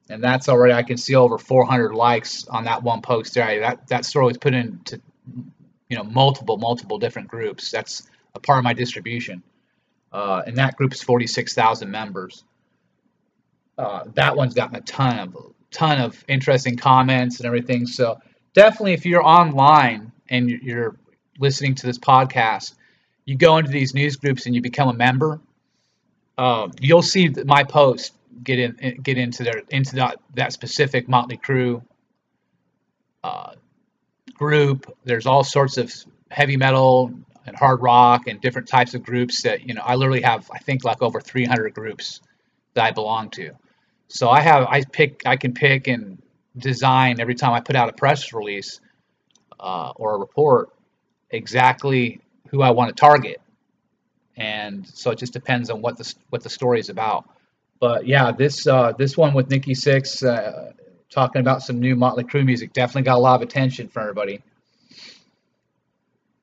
And 0.09 0.23
that's 0.23 0.49
already, 0.49 0.73
I 0.73 0.83
can 0.83 0.97
see 0.97 1.15
over 1.15 1.37
400 1.37 1.93
likes 1.93 2.47
on 2.47 2.63
that 2.65 2.81
one 2.81 3.01
post 3.01 3.35
there. 3.35 3.59
That, 3.59 3.87
that 3.89 4.05
story 4.05 4.25
was 4.25 4.37
put 4.39 4.55
into, 4.55 4.99
you 5.87 5.97
know, 5.97 6.03
multiple, 6.03 6.57
multiple 6.57 6.97
different 6.97 7.27
groups. 7.27 7.69
That's 7.69 8.09
a 8.33 8.39
part 8.39 8.57
of 8.57 8.63
my 8.63 8.73
distribution. 8.73 9.43
Uh, 10.11 10.41
and 10.47 10.57
that 10.57 10.75
group 10.75 10.93
is 10.93 11.03
46,000 11.03 11.91
members. 11.91 12.43
Uh, 13.77 14.05
that 14.15 14.35
one's 14.35 14.55
gotten 14.55 14.75
a 14.75 14.81
ton 14.81 15.19
of, 15.19 15.37
ton 15.71 16.01
of 16.01 16.25
interesting 16.27 16.75
comments 16.75 17.37
and 17.37 17.45
everything. 17.45 17.85
So 17.85 18.19
definitely 18.53 18.93
if 18.93 19.05
you're 19.05 19.23
online 19.23 20.11
and 20.27 20.49
you're 20.49 20.95
listening 21.37 21.75
to 21.75 21.85
this 21.85 21.99
podcast, 21.99 22.73
you 23.25 23.37
go 23.37 23.57
into 23.57 23.69
these 23.69 23.93
news 23.93 24.15
groups 24.15 24.47
and 24.47 24.55
you 24.55 24.61
become 24.61 24.89
a 24.89 24.93
member, 24.93 25.39
uh, 26.37 26.69
you'll 26.81 27.03
see 27.03 27.29
my 27.45 27.63
post 27.63 28.13
get 28.43 28.59
in 28.59 29.01
get 29.01 29.17
into 29.17 29.43
their 29.43 29.61
into 29.69 29.95
that 29.95 30.17
that 30.35 30.53
specific 30.53 31.07
Motley 31.07 31.37
Crue 31.37 31.83
uh, 33.23 33.53
group. 34.33 34.91
There's 35.03 35.25
all 35.25 35.43
sorts 35.43 35.77
of 35.77 35.93
heavy 36.29 36.57
metal 36.57 37.11
and 37.45 37.55
hard 37.55 37.81
rock 37.81 38.27
and 38.27 38.39
different 38.41 38.67
types 38.67 38.93
of 38.93 39.03
groups 39.03 39.43
that 39.43 39.67
you 39.67 39.73
know. 39.73 39.81
I 39.83 39.95
literally 39.95 40.21
have 40.21 40.49
I 40.53 40.59
think 40.59 40.83
like 40.83 41.01
over 41.01 41.19
300 41.19 41.73
groups 41.73 42.21
that 42.73 42.85
I 42.85 42.91
belong 42.91 43.29
to. 43.31 43.51
So 44.07 44.29
I 44.29 44.41
have 44.41 44.67
I 44.67 44.83
pick 44.83 45.23
I 45.25 45.37
can 45.37 45.53
pick 45.53 45.87
and 45.87 46.21
design 46.57 47.19
every 47.19 47.35
time 47.35 47.53
I 47.53 47.61
put 47.61 47.75
out 47.75 47.89
a 47.89 47.93
press 47.93 48.33
release 48.33 48.79
uh, 49.59 49.91
or 49.95 50.15
a 50.15 50.17
report 50.17 50.69
exactly 51.29 52.21
who 52.49 52.61
I 52.61 52.71
want 52.71 52.95
to 52.95 52.99
target. 52.99 53.41
And 54.35 54.87
so 54.87 55.11
it 55.11 55.19
just 55.19 55.33
depends 55.33 55.69
on 55.69 55.81
what 55.81 55.97
the 55.97 56.13
what 56.29 56.43
the 56.43 56.49
story 56.49 56.79
is 56.79 56.89
about. 56.89 57.29
But 57.79 58.05
yeah, 58.05 58.31
this 58.31 58.67
uh, 58.67 58.93
this 58.97 59.17
one 59.17 59.33
with 59.33 59.49
Nikki 59.49 59.73
Sixx 59.73 60.25
uh, 60.25 60.73
talking 61.09 61.39
about 61.39 61.61
some 61.61 61.79
new 61.79 61.95
Motley 61.95 62.23
Crue 62.23 62.45
music 62.45 62.73
definitely 62.73 63.03
got 63.03 63.17
a 63.17 63.21
lot 63.21 63.35
of 63.35 63.41
attention 63.41 63.87
from 63.87 64.01
everybody. 64.03 64.41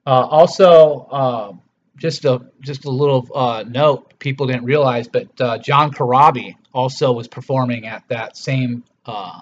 Uh, 0.07 0.27
also, 0.31 1.07
um, 1.11 1.63
just 1.97 2.25
a 2.25 2.47
just 2.61 2.85
a 2.85 2.91
little 2.91 3.29
uh, 3.35 3.65
note 3.67 4.19
people 4.19 4.47
didn't 4.47 4.65
realize, 4.65 5.09
but 5.09 5.29
uh, 5.41 5.59
John 5.59 5.93
Corabi 5.93 6.57
also 6.73 7.13
was 7.13 7.29
performing 7.29 7.87
at 7.87 8.05
that 8.09 8.37
same 8.37 8.85
uh, 9.05 9.41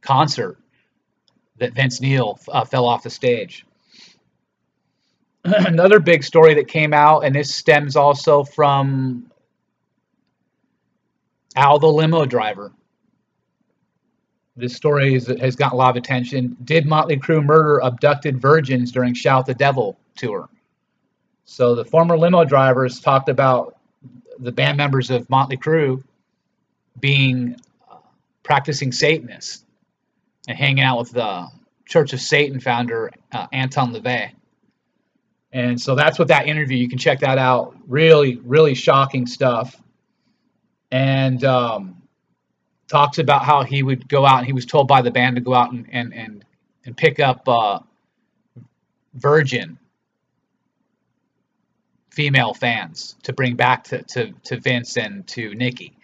concert 0.00 0.58
that 1.58 1.74
Vince 1.74 2.00
Neil 2.00 2.34
fell 2.68 2.86
off 2.86 3.02
the 3.02 3.10
stage. 3.10 3.64
another 5.44 6.00
big 6.00 6.24
story 6.24 6.54
that 6.54 6.68
came 6.68 6.92
out, 6.92 7.20
and 7.20 7.34
this 7.34 7.54
stems 7.54 7.96
also 7.96 8.44
from 8.44 9.30
Al 11.56 11.78
the 11.78 11.88
limo 11.88 12.24
driver. 12.26 12.72
This 14.56 14.74
story 14.74 15.14
is, 15.14 15.26
has 15.26 15.56
got 15.56 15.72
a 15.72 15.76
lot 15.76 15.90
of 15.90 15.96
attention. 15.96 16.56
Did 16.64 16.86
Motley 16.86 17.18
Crue 17.18 17.44
murder 17.44 17.78
abducted 17.78 18.40
virgins 18.40 18.92
during 18.92 19.12
Shout 19.14 19.46
the 19.46 19.54
Devil 19.54 19.98
tour? 20.16 20.48
So 21.44 21.74
the 21.74 21.84
former 21.84 22.16
limo 22.16 22.44
drivers 22.44 23.00
talked 23.00 23.28
about 23.28 23.76
the 24.38 24.52
band 24.52 24.76
members 24.76 25.10
of 25.10 25.28
Motley 25.28 25.56
Crue 25.56 26.02
being 26.98 27.56
uh, 27.90 27.96
practicing 28.42 28.92
Satanists 28.92 29.64
and 30.48 30.56
hanging 30.56 30.84
out 30.84 30.98
with 30.98 31.12
the 31.12 31.48
Church 31.86 32.12
of 32.12 32.20
Satan 32.20 32.60
founder 32.60 33.10
uh, 33.32 33.46
Anton 33.52 33.92
LaVey. 33.92 34.30
And 35.52 35.80
so 35.80 35.94
that's 35.94 36.18
what 36.18 36.28
that 36.28 36.48
interview, 36.48 36.76
you 36.76 36.88
can 36.88 36.98
check 36.98 37.20
that 37.20 37.38
out. 37.38 37.76
Really, 37.86 38.36
really 38.36 38.74
shocking 38.74 39.26
stuff. 39.26 39.80
And 40.90 41.42
um, 41.44 42.02
talks 42.88 43.18
about 43.18 43.44
how 43.44 43.62
he 43.62 43.82
would 43.82 44.08
go 44.08 44.24
out 44.24 44.38
and 44.38 44.46
he 44.46 44.52
was 44.52 44.66
told 44.66 44.88
by 44.88 45.02
the 45.02 45.10
band 45.10 45.36
to 45.36 45.42
go 45.42 45.54
out 45.54 45.72
and, 45.72 45.86
and, 45.90 46.14
and, 46.14 46.44
and 46.84 46.96
pick 46.96 47.20
up 47.20 47.48
uh, 47.48 47.80
virgin 49.14 49.78
female 52.10 52.54
fans 52.54 53.16
to 53.24 53.32
bring 53.32 53.56
back 53.56 53.84
to, 53.84 54.02
to, 54.02 54.32
to 54.44 54.58
Vince 54.58 54.96
and 54.96 55.26
to 55.28 55.54
Nikki. 55.54 55.98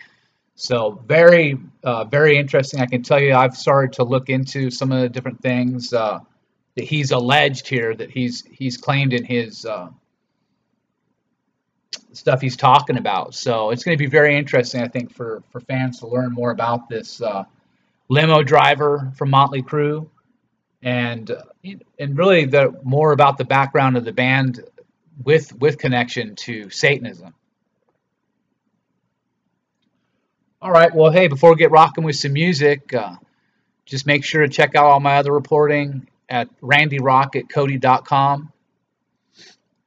So 0.57 1.03
very, 1.07 1.59
uh, 1.83 2.05
very 2.05 2.37
interesting. 2.37 2.81
I 2.81 2.87
can 2.87 3.03
tell 3.03 3.21
you, 3.21 3.35
I've 3.35 3.57
started 3.57 3.95
to 3.95 4.05
look 4.05 4.29
into 4.29 4.71
some 4.71 4.93
of 4.93 5.01
the 5.01 5.09
different 5.09 5.41
things. 5.41 5.93
Uh, 5.93 6.21
that 6.77 6.85
he's 6.85 7.11
alleged 7.11 7.69
here 7.69 7.95
that 7.95 8.11
he's 8.11 8.45
he's 8.51 8.77
claimed 8.77 9.13
in 9.13 9.25
his 9.25 9.65
uh, 9.65 9.89
stuff 12.13 12.41
he's 12.41 12.57
talking 12.57 12.99
about. 12.99 13.35
So 13.35 13.71
it's 13.71 13.85
going 13.85 13.97
to 13.97 14.03
be 14.03 14.09
very 14.09 14.37
interesting, 14.37 14.83
I 14.83 14.89
think, 14.89 15.15
for 15.15 15.43
for 15.51 15.61
fans 15.61 16.01
to 16.01 16.07
learn 16.07 16.33
more 16.33 16.51
about 16.51 16.89
this 16.89 17.21
uh, 17.21 17.45
limo 18.09 18.43
driver 18.43 19.13
from 19.17 19.31
Motley 19.31 19.63
Crue, 19.63 20.09
and 20.83 21.31
uh, 21.31 21.43
and 21.99 22.17
really 22.17 22.45
the 22.45 22.75
more 22.83 23.13
about 23.13 23.39
the 23.39 23.45
background 23.45 23.97
of 23.97 24.05
the 24.05 24.13
band 24.13 24.65
with 25.23 25.53
with 25.59 25.79
connection 25.79 26.37
to 26.37 26.71
Satanism. 26.71 27.35
All 30.61 30.71
right. 30.71 30.95
Well, 30.95 31.11
hey, 31.11 31.27
before 31.27 31.51
we 31.51 31.57
get 31.57 31.73
rocking 31.73 32.05
with 32.05 32.15
some 32.17 32.35
music, 32.35 32.95
uh, 32.95 33.17
just 33.85 34.07
make 34.07 34.25
sure 34.25 34.43
to 34.43 34.49
check 34.49 34.77
out 34.77 34.85
all 34.85 35.01
my 35.01 35.17
other 35.17 35.33
reporting 35.33 36.09
at 36.29 36.49
randyrocketcody.com. 36.61 38.52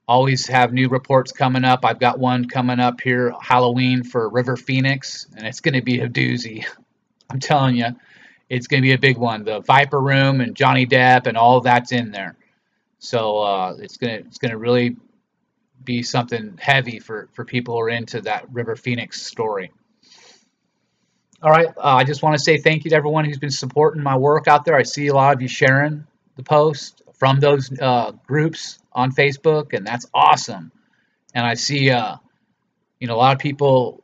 Always 0.08 0.46
have 0.48 0.72
new 0.72 0.88
reports 0.88 1.32
coming 1.32 1.64
up. 1.64 1.84
I've 1.84 2.00
got 2.00 2.20
one 2.20 2.48
coming 2.48 2.80
up 2.80 3.02
here, 3.02 3.34
Halloween 3.42 4.04
for 4.04 4.30
River 4.30 4.56
Phoenix, 4.56 5.28
and 5.36 5.48
it's 5.48 5.62
going 5.62 5.74
to 5.74 5.82
be 5.82 6.00
a 6.02 6.08
doozy. 6.08 6.66
I'm 7.30 7.40
telling 7.40 7.76
you, 7.76 7.88
it's 8.50 8.68
going 8.68 8.84
to 8.84 8.86
be 8.86 8.94
a 8.94 9.00
big 9.00 9.18
one. 9.18 9.44
The 9.44 9.62
Viper 9.62 10.00
Room 10.00 10.42
and 10.42 10.56
Johnny 10.56 10.86
Depp 10.86 11.26
and 11.26 11.36
all 11.36 11.62
that's 11.62 11.92
in 11.92 12.12
there. 12.12 12.38
So 13.00 13.40
uh, 13.40 13.76
it's 13.80 13.98
gonna 13.98 14.14
it's 14.14 14.38
gonna 14.38 14.58
really 14.58 14.96
be 15.84 16.02
something 16.02 16.58
heavy 16.60 17.00
for 17.00 17.30
for 17.34 17.46
people 17.46 17.76
who 17.76 17.82
are 17.82 17.90
into 17.90 18.22
that 18.22 18.52
River 18.52 18.76
Phoenix 18.76 19.22
story. 19.22 19.72
All 21.42 21.52
right. 21.52 21.68
Uh, 21.68 21.96
I 21.96 22.04
just 22.04 22.24
want 22.24 22.36
to 22.36 22.44
say 22.44 22.58
thank 22.58 22.86
you 22.86 22.90
to 22.90 22.96
everyone 22.96 23.26
who's 23.26 23.38
been 23.38 23.52
supporting 23.52 24.02
my 24.02 24.18
work 24.18 24.48
out 24.48 24.66
there. 24.66 24.76
I 24.76 24.84
see 24.84 25.08
a 25.08 25.14
lot 25.14 25.36
of 25.36 25.42
you 25.42 25.48
sharing 25.48 26.06
the 26.38 26.44
post 26.44 27.04
from 27.26 27.40
those 27.40 27.72
uh, 27.82 28.12
groups 28.28 28.78
on 28.92 29.12
Facebook, 29.12 29.74
and 29.74 29.84
that's 29.84 30.06
awesome. 30.14 30.72
And 31.34 31.44
I 31.44 31.56
see, 31.56 31.90
uh, 31.90 32.18
you 33.00 33.08
know, 33.08 33.16
a 33.16 33.18
lot 33.18 33.34
of 33.34 33.40
people 33.40 34.04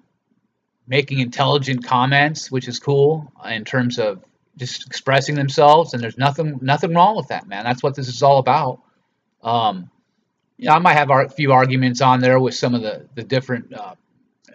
making 0.87 1.19
intelligent 1.19 1.85
comments, 1.85 2.49
which 2.49 2.67
is 2.67 2.79
cool 2.79 3.31
in 3.47 3.63
terms 3.63 3.99
of 3.99 4.23
just 4.57 4.87
expressing 4.87 5.35
themselves. 5.35 5.93
And 5.93 6.01
there's 6.01 6.17
nothing 6.17 6.57
nothing 6.63 6.95
wrong 6.95 7.15
with 7.15 7.27
that, 7.27 7.47
man. 7.47 7.63
That's 7.63 7.83
what 7.83 7.93
this 7.93 8.07
is 8.07 8.23
all 8.23 8.39
about. 8.39 8.81
Um, 9.43 9.91
yeah, 10.57 10.73
I 10.73 10.79
might 10.79 10.93
have 10.93 11.11
a 11.11 11.29
few 11.29 11.51
arguments 11.51 12.01
on 12.01 12.21
there 12.21 12.39
with 12.39 12.55
some 12.55 12.73
of 12.73 12.81
the 12.81 13.07
the 13.13 13.23
different 13.23 13.71
uh, 13.71 13.93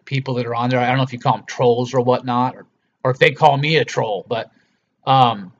people 0.04 0.34
that 0.34 0.46
are 0.46 0.56
on 0.56 0.70
there. 0.70 0.80
I 0.80 0.88
don't 0.88 0.96
know 0.96 1.04
if 1.04 1.12
you 1.12 1.20
call 1.20 1.36
them 1.36 1.46
trolls 1.46 1.94
or 1.94 2.00
whatnot, 2.00 2.56
or 2.56 2.66
or 3.04 3.12
if 3.12 3.18
they 3.20 3.30
call 3.30 3.56
me 3.56 3.76
a 3.76 3.84
troll. 3.84 4.26
But 4.28 4.50
um, 5.04 5.52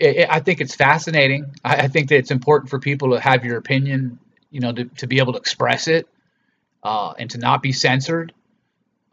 I 0.00 0.40
think 0.40 0.60
it's 0.60 0.74
fascinating. 0.74 1.54
I, 1.64 1.88
think 1.88 2.08
that 2.08 2.16
it's 2.16 2.30
important 2.30 2.70
for 2.70 2.78
people 2.78 3.10
to 3.10 3.20
have 3.20 3.44
your 3.44 3.58
opinion, 3.58 4.18
you 4.50 4.60
know, 4.60 4.72
to, 4.72 4.84
to 4.84 5.06
be 5.06 5.18
able 5.18 5.34
to 5.34 5.38
express 5.38 5.88
it 5.88 6.08
uh, 6.82 7.12
and 7.18 7.30
to 7.30 7.38
not 7.38 7.62
be 7.62 7.72
censored. 7.72 8.32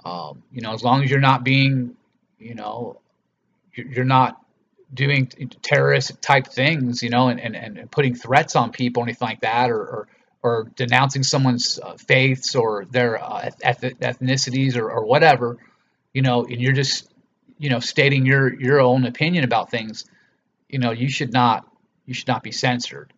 Um, 0.05 0.43
you 0.51 0.61
know, 0.61 0.73
as 0.73 0.83
long 0.83 1.03
as 1.03 1.09
you're 1.09 1.19
not 1.19 1.43
being, 1.43 1.95
you 2.39 2.55
know, 2.55 3.01
you're, 3.73 3.87
you're 3.87 4.05
not 4.05 4.41
doing 4.93 5.27
terrorist 5.61 6.21
type 6.21 6.47
things, 6.47 7.03
you 7.03 7.09
know, 7.09 7.27
and, 7.27 7.39
and, 7.41 7.55
and 7.55 7.91
putting 7.91 8.15
threats 8.15 8.55
on 8.55 8.71
people, 8.71 9.03
anything 9.03 9.27
like 9.27 9.41
that, 9.41 9.69
or, 9.69 9.79
or, 9.81 10.07
or 10.41 10.71
denouncing 10.75 11.23
someone's 11.23 11.79
uh, 11.83 11.97
faiths 11.97 12.55
or 12.55 12.85
their 12.85 13.21
uh, 13.21 13.49
ethnicities 13.61 14.77
or, 14.77 14.89
or 14.89 15.05
whatever 15.05 15.57
you 16.17 16.23
know, 16.23 16.45
and 16.45 16.59
you're 16.59 16.73
just, 16.73 17.07
you 17.59 17.69
know, 17.69 17.79
stating 17.79 18.25
your 18.25 18.51
your 18.59 18.81
own 18.81 19.05
opinion 19.05 19.43
about 19.43 19.69
things, 19.69 20.05
you 20.69 20.79
know, 20.79 20.91
you 20.91 21.09
should 21.09 21.33
not 21.33 21.65
you 22.05 22.13
should 22.13 22.27
not 22.27 22.43
be 22.43 22.51
censored. 22.51 23.13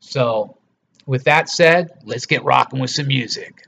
So, 0.00 0.56
with 1.06 1.24
that 1.24 1.48
said, 1.48 1.90
let's 2.04 2.26
get 2.26 2.44
rocking 2.44 2.80
with 2.80 2.90
some 2.90 3.06
music. 3.06 3.64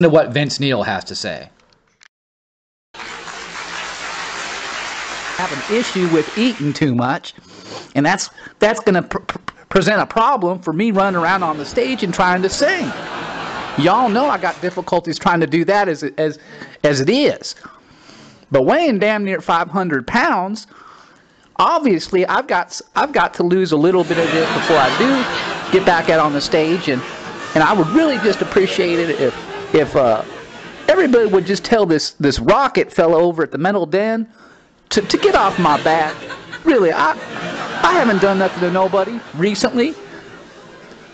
To 0.00 0.08
what 0.08 0.30
Vince 0.30 0.60
Neil 0.60 0.84
has 0.84 1.02
to 1.04 1.16
say. 1.16 1.50
I 2.94 3.02
have 5.42 5.52
an 5.52 5.76
issue 5.76 6.08
with 6.08 6.38
eating 6.38 6.72
too 6.72 6.94
much, 6.94 7.34
and 7.96 8.06
that's 8.06 8.30
that's 8.60 8.78
going 8.80 8.94
to 8.94 9.02
pr- 9.02 9.38
present 9.68 10.00
a 10.00 10.06
problem 10.06 10.60
for 10.60 10.72
me 10.72 10.92
running 10.92 11.20
around 11.20 11.42
on 11.42 11.56
the 11.56 11.64
stage 11.64 12.04
and 12.04 12.14
trying 12.14 12.42
to 12.42 12.48
sing. 12.48 12.94
Y'all 13.76 14.08
know 14.08 14.28
I 14.28 14.38
got 14.38 14.60
difficulties 14.60 15.18
trying 15.18 15.40
to 15.40 15.48
do 15.48 15.64
that 15.64 15.88
as 15.88 16.04
as 16.16 16.38
as 16.84 17.00
it 17.00 17.10
is. 17.10 17.56
But 18.52 18.62
weighing 18.62 19.00
damn 19.00 19.24
near 19.24 19.40
500 19.40 20.06
pounds, 20.06 20.68
obviously 21.56 22.24
I've 22.26 22.46
got 22.46 22.80
I've 22.94 23.12
got 23.12 23.34
to 23.34 23.42
lose 23.42 23.72
a 23.72 23.76
little 23.76 24.04
bit 24.04 24.18
of 24.18 24.30
this 24.30 24.50
before 24.50 24.80
I 24.80 24.90
do 24.90 25.26
get 25.72 25.84
back 25.84 26.08
out 26.08 26.20
on 26.20 26.32
the 26.32 26.40
stage, 26.40 26.86
and 26.88 27.04
and 27.54 27.64
I 27.64 27.72
would 27.72 27.90
really 27.90 28.20
just 28.20 28.42
appreciate 28.42 29.00
it 29.00 29.20
if 29.20 29.47
if 29.72 29.96
uh, 29.96 30.26
everybody 30.88 31.26
would 31.26 31.46
just 31.46 31.64
tell 31.64 31.86
this 31.86 32.12
this 32.12 32.38
rocket 32.40 32.92
fellow 32.92 33.20
over 33.20 33.42
at 33.42 33.52
the 33.52 33.58
Metal 33.58 33.86
Den 33.86 34.32
to, 34.90 35.02
to 35.02 35.18
get 35.18 35.34
off 35.34 35.58
my 35.58 35.76
back. 35.78 36.16
Really, 36.64 36.92
I 36.92 37.16
I 37.82 37.94
haven't 37.94 38.20
done 38.20 38.38
nothing 38.38 38.60
to 38.62 38.70
nobody 38.70 39.20
recently, 39.34 39.96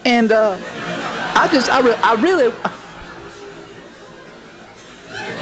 and 0.05 0.33
uh, 0.33 0.61
I 1.35 1.49
just 1.49 1.71
I, 1.71 1.81
re- 1.81 1.99
I 2.03 2.15
really. 2.15 2.55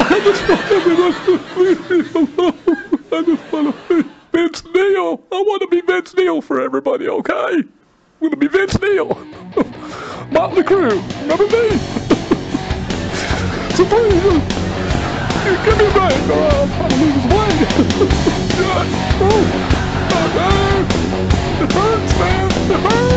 I 0.01 0.21
just 0.21 0.49
want 0.49 0.71
everyone 0.71 1.15
to 1.25 1.47
leave 1.57 1.91
me 1.91 2.01
alone. 2.15 2.65
I 3.13 3.23
just 3.25 3.53
want 3.53 3.89
to 3.89 4.03
be 4.05 4.11
Vince 4.33 4.65
Neil. 4.67 5.27
I 5.33 5.43
want 5.43 5.63
to 5.63 5.69
be 5.69 5.81
Vince 5.83 6.15
Neil 6.15 6.41
for 6.43 6.61
everybody, 6.61 7.09
okay? 7.09 7.33
I'm 7.35 7.73
going 8.21 8.31
to 8.33 8.37
be 8.37 8.49
Vince 8.49 8.81
Neil. 8.81 9.09
Motley 10.31 10.65
Crue. 10.65 11.09
Remember 11.21 11.49
me? 11.49 12.22
Please, 13.87 14.25
uh, 14.25 15.57
give 15.65 15.79
me 15.79 15.89
I'll 16.31 16.69
probably 16.69 16.99
lose 17.13 17.27
weight. 17.27 17.69
God, 18.59 18.87
oh, 19.21 19.45
oh, 20.11 20.87
it 21.63 21.73
hurts, 21.73 22.19
man. 22.19 22.47
It 22.71 22.81
hurts. 22.81 23.12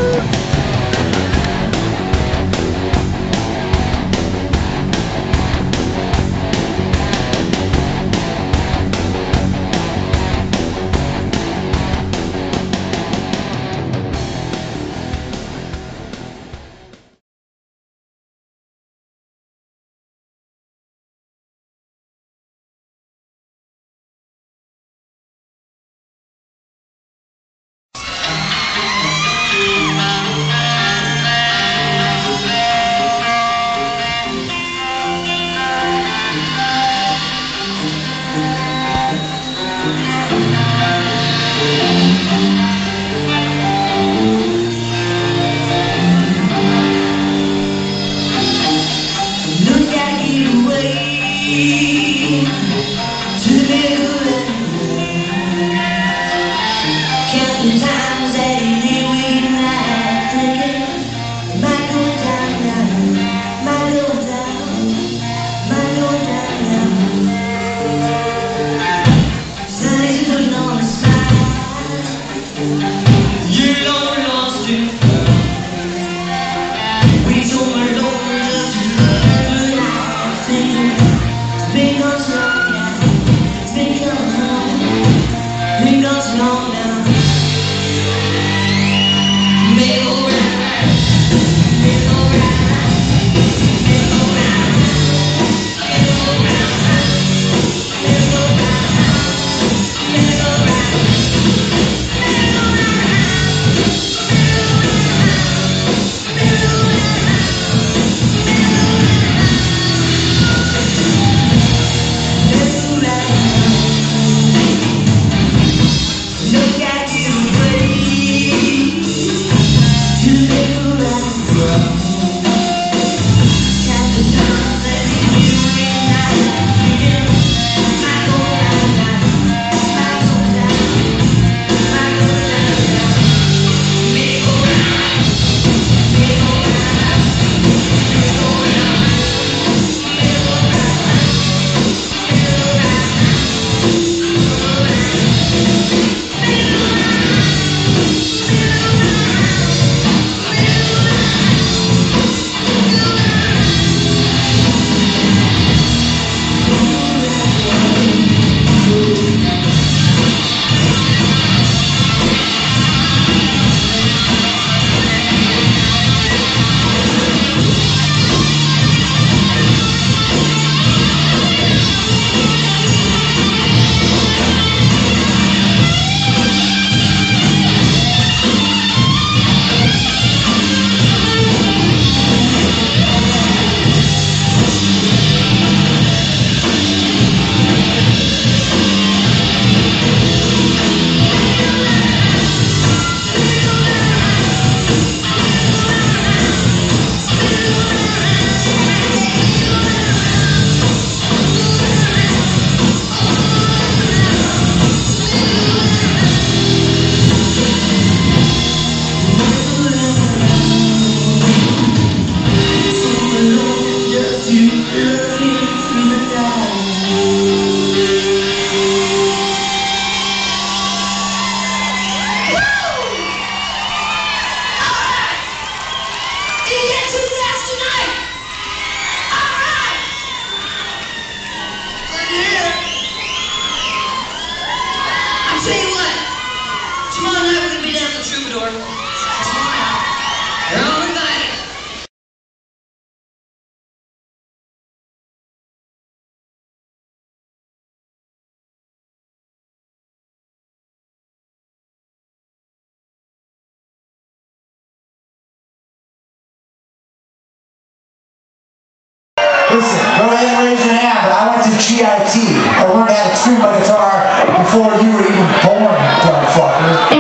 Go 260.25 260.33
ahead 260.33 260.57
and 260.57 260.65
raise 260.65 260.81
your 260.81 260.97
hand. 260.97 261.29
I 261.29 261.53
went 261.53 261.61
to 261.69 261.73
GIT. 261.77 262.01
I 262.01 262.89
learned 262.89 263.13
how 263.13 263.29
to 263.29 263.37
tune 263.45 263.61
my 263.61 263.69
guitar 263.77 264.25
before 264.57 264.89
you 264.97 265.13
were 265.13 265.21
even 265.21 265.45
born, 265.61 265.93
motherfucker. 266.25 267.13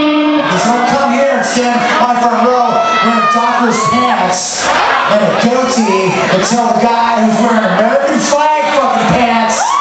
Just 0.49 0.65
don't 0.65 0.89
come 0.89 1.13
here 1.13 1.37
and 1.37 1.45
stand 1.45 1.77
on 2.01 2.17
front 2.17 2.41
row 2.49 2.73
wearing 3.05 3.29
doctor's 3.29 3.77
pants 3.93 4.65
and 5.13 5.21
a 5.21 5.29
goatee 5.45 6.17
and 6.33 6.41
tell 6.49 6.65
the 6.73 6.81
guy 6.81 7.21
who's 7.21 7.37
wearing 7.45 7.61
American 7.77 8.17
flag 8.17 8.65
fucking 8.73 9.21
pants 9.21 9.74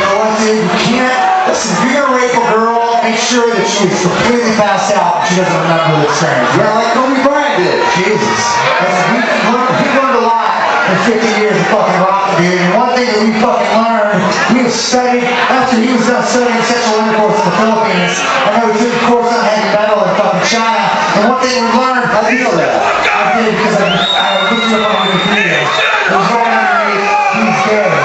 know 0.00 0.14
what, 0.20 0.32
dude? 0.40 0.64
You 0.64 0.70
can't. 0.98 1.18
Listen, 1.48 1.72
if 1.76 1.78
you're 1.84 1.96
gonna 2.04 2.16
rape 2.16 2.34
a 2.36 2.44
girl, 2.52 3.00
make 3.02 3.16
sure 3.18 3.48
that 3.52 3.66
she's 3.66 3.96
completely 4.04 4.52
passed 4.60 4.92
out 4.94 5.20
and 5.20 5.24
she 5.28 5.34
doesn't 5.40 5.56
remember 5.56 6.00
the 6.00 6.06
experience. 6.08 6.50
Yeah, 6.56 6.72
like 6.78 6.90
Kobe 6.94 7.16
Bryant 7.26 7.54
did. 7.58 7.78
Jesus. 7.98 8.40
We, 9.10 9.18
learned- 9.50 9.74
we 9.80 9.86
learned 9.98 10.16
a 10.20 10.24
lot 10.24 10.46
in 10.90 10.96
50 11.10 11.40
years 11.40 11.56
of 11.58 11.66
fucking 11.74 11.98
rocket, 12.04 12.34
dude. 12.38 12.60
And 12.60 12.72
one 12.76 12.90
thing 12.94 13.08
that 13.08 13.20
we 13.24 13.30
fucking 13.40 13.72
learned, 13.72 14.20
we 14.54 14.58
have 14.68 14.74
studied, 14.74 15.26
after 15.26 15.74
he 15.80 15.90
was 15.90 16.06
done 16.06 16.22
studying 16.28 16.62
sexual 16.66 17.00
intercourse 17.02 17.38
in 17.40 17.46
the 17.50 17.56
Philippines, 17.58 18.14
I 18.20 18.48
know 18.60 18.64
he 18.70 18.76
took 18.78 18.94
a 18.94 19.02
course 19.10 19.30
on 19.32 19.42
heavy 19.42 19.68
metal 19.74 19.98
in 20.06 20.10
fucking 20.20 20.46
China, 20.46 20.82
and 21.18 21.22
one 21.34 21.38
thing 21.42 21.56
we 21.56 21.70
learned, 21.82 22.06
do 22.30 22.34
you 22.36 22.50
that? 22.62 22.72
I 23.10 23.22
did 23.42 23.52
because 23.58 23.76
I, 23.80 23.90
I 23.90 24.28
looked 24.54 24.70
it 24.70 24.80
up 24.82 24.92
on 24.92 25.02
Wikipedia. 25.08 25.60
It 25.66 26.14
was 26.14 26.28
right 26.30 26.52
underneath, 26.52 27.06
he's 27.42 27.58
gay. 27.66 27.99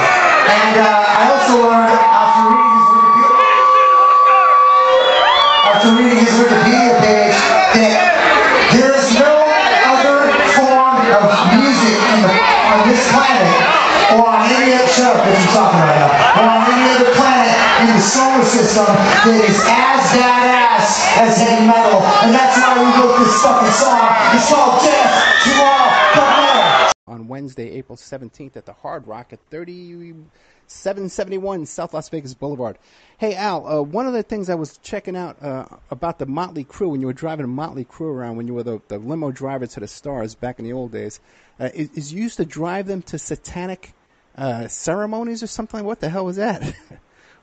System 18.46 18.86
that 18.86 19.26
is 19.42 19.58
as 19.66 20.06
badass 20.14 21.18
as 21.18 21.34
heavy 21.36 21.66
metal. 21.66 21.98
And 22.22 22.30
that's 22.32 22.54
why 22.56 22.78
we 22.78 22.86
wrote 22.94 23.18
this 23.18 23.42
fucking 23.42 23.74
song. 23.74 24.06
It's 24.38 24.46
called 24.48 24.78
Death 24.86 25.42
to 25.42 25.50
All 25.66 25.90
Metal. 26.14 26.94
on 27.08 27.26
Wednesday, 27.28 27.70
April 27.72 27.96
17th 27.96 28.56
at 28.56 28.64
the 28.64 28.72
Hard 28.72 29.06
Rock 29.08 29.32
at 29.32 29.40
3771 29.50 31.66
South 31.66 31.92
Las 31.92 32.08
Vegas 32.08 32.34
Boulevard. 32.34 32.78
Hey, 33.18 33.34
Al, 33.34 33.66
uh, 33.66 33.82
one 33.82 34.06
of 34.06 34.12
the 34.12 34.22
things 34.22 34.48
I 34.48 34.54
was 34.54 34.78
checking 34.78 35.16
out 35.16 35.42
uh, 35.42 35.66
about 35.90 36.20
the 36.20 36.26
Motley 36.26 36.62
Crue 36.64 36.90
when 36.90 37.00
you 37.00 37.08
were 37.08 37.12
driving 37.12 37.42
a 37.44 37.48
Motley 37.48 37.84
Crue 37.84 38.14
around, 38.14 38.36
when 38.36 38.46
you 38.46 38.54
were 38.54 38.62
the, 38.62 38.80
the 38.86 38.98
limo 38.98 39.32
driver 39.32 39.66
to 39.66 39.80
the 39.80 39.88
stars 39.88 40.36
back 40.36 40.60
in 40.60 40.64
the 40.64 40.72
old 40.72 40.92
days, 40.92 41.18
uh, 41.58 41.68
is, 41.74 41.90
is 41.94 42.12
you 42.12 42.22
used 42.22 42.36
to 42.36 42.44
drive 42.44 42.86
them 42.86 43.02
to 43.02 43.18
satanic 43.18 43.92
uh, 44.36 44.68
ceremonies 44.68 45.42
or 45.42 45.48
something? 45.48 45.84
What 45.84 45.98
the 46.00 46.08
hell 46.08 46.26
was 46.26 46.36
that? 46.36 46.62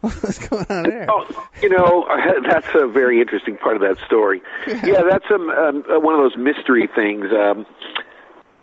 What's 0.21 0.37
going 0.49 0.65
on 0.69 0.83
there? 0.83 1.07
Oh, 1.09 1.25
you 1.61 1.69
know, 1.69 2.05
that's 2.49 2.67
a 2.75 2.87
very 2.87 3.21
interesting 3.21 3.55
part 3.55 3.77
of 3.77 3.81
that 3.83 3.95
story. 4.05 4.41
Yeah, 4.67 5.01
that's 5.09 5.23
um, 5.31 5.49
um, 5.49 5.85
uh, 5.89 5.97
one 5.97 6.13
of 6.13 6.19
those 6.19 6.35
mystery 6.35 6.89
things. 6.93 7.27
Um, 7.31 7.65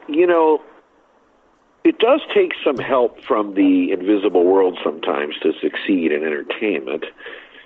you 0.07 0.27
know, 0.27 0.63
it 1.83 1.99
does 1.99 2.21
take 2.35 2.53
some 2.63 2.77
help 2.77 3.23
from 3.25 3.55
the 3.55 3.91
invisible 3.91 4.45
world 4.45 4.79
sometimes 4.85 5.37
to 5.43 5.53
succeed 5.63 6.13
in 6.13 6.25
entertainment. 6.25 7.07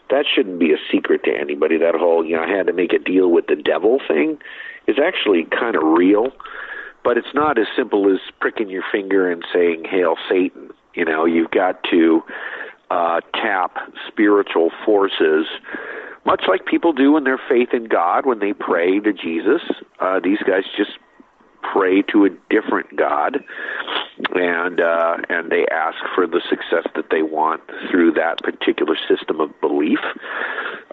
That 0.09 0.25
shouldn't 0.33 0.61
be 0.61 0.73
a 0.73 0.79
secret 0.93 1.25
to 1.25 1.33
anybody. 1.37 1.77
That 1.77 1.97
whole, 1.97 2.25
you 2.25 2.37
know, 2.37 2.45
I 2.45 2.49
had 2.49 2.69
to 2.69 2.73
make 2.73 2.93
a 2.93 3.01
deal 3.01 3.29
with 3.29 3.49
the 3.49 3.57
devil 3.57 3.99
thing 4.07 4.39
is 4.87 4.99
actually 5.05 5.47
kind 5.47 5.75
of 5.75 5.83
real, 5.83 6.29
but 7.03 7.19
it's 7.19 7.35
not 7.35 7.59
as 7.59 7.67
simple 7.77 8.09
as 8.13 8.21
pricking 8.39 8.71
your 8.71 8.85
finger 8.93 9.33
and 9.33 9.45
saying, 9.53 9.85
Hail 9.91 10.15
Satan. 10.29 10.71
You 10.95 11.05
know, 11.05 11.25
you've 11.25 11.51
got 11.51 11.83
to 11.91 12.23
uh, 12.91 13.21
tap 13.35 13.77
spiritual 14.09 14.71
forces, 14.85 15.47
much 16.25 16.45
like 16.49 16.67
people 16.67 16.93
do 16.93 17.17
in 17.17 17.25
their 17.25 17.41
faith 17.49 17.69
in 17.73 17.85
God 17.85 18.27
when 18.27 18.39
they 18.39 18.53
pray 18.53 19.01
to 19.01 19.13
Jesus. 19.13 19.63
Uh, 20.01 20.21
these 20.21 20.39
guys 20.47 20.65
just 20.77 20.93
pray 21.73 22.03
to 22.03 22.25
a 22.25 22.31
different 22.51 22.97
God, 22.97 23.43
and 24.35 24.81
uh, 24.81 25.17
and 25.29 25.51
they 25.51 25.67
ask 25.71 25.97
for 26.15 26.27
the 26.27 26.41
success 26.49 26.91
that 26.95 27.07
they 27.11 27.23
want 27.23 27.63
through 27.91 28.13
that 28.13 28.39
particular 28.39 28.97
system 29.09 29.41
of 29.41 29.51
belief. 29.61 29.99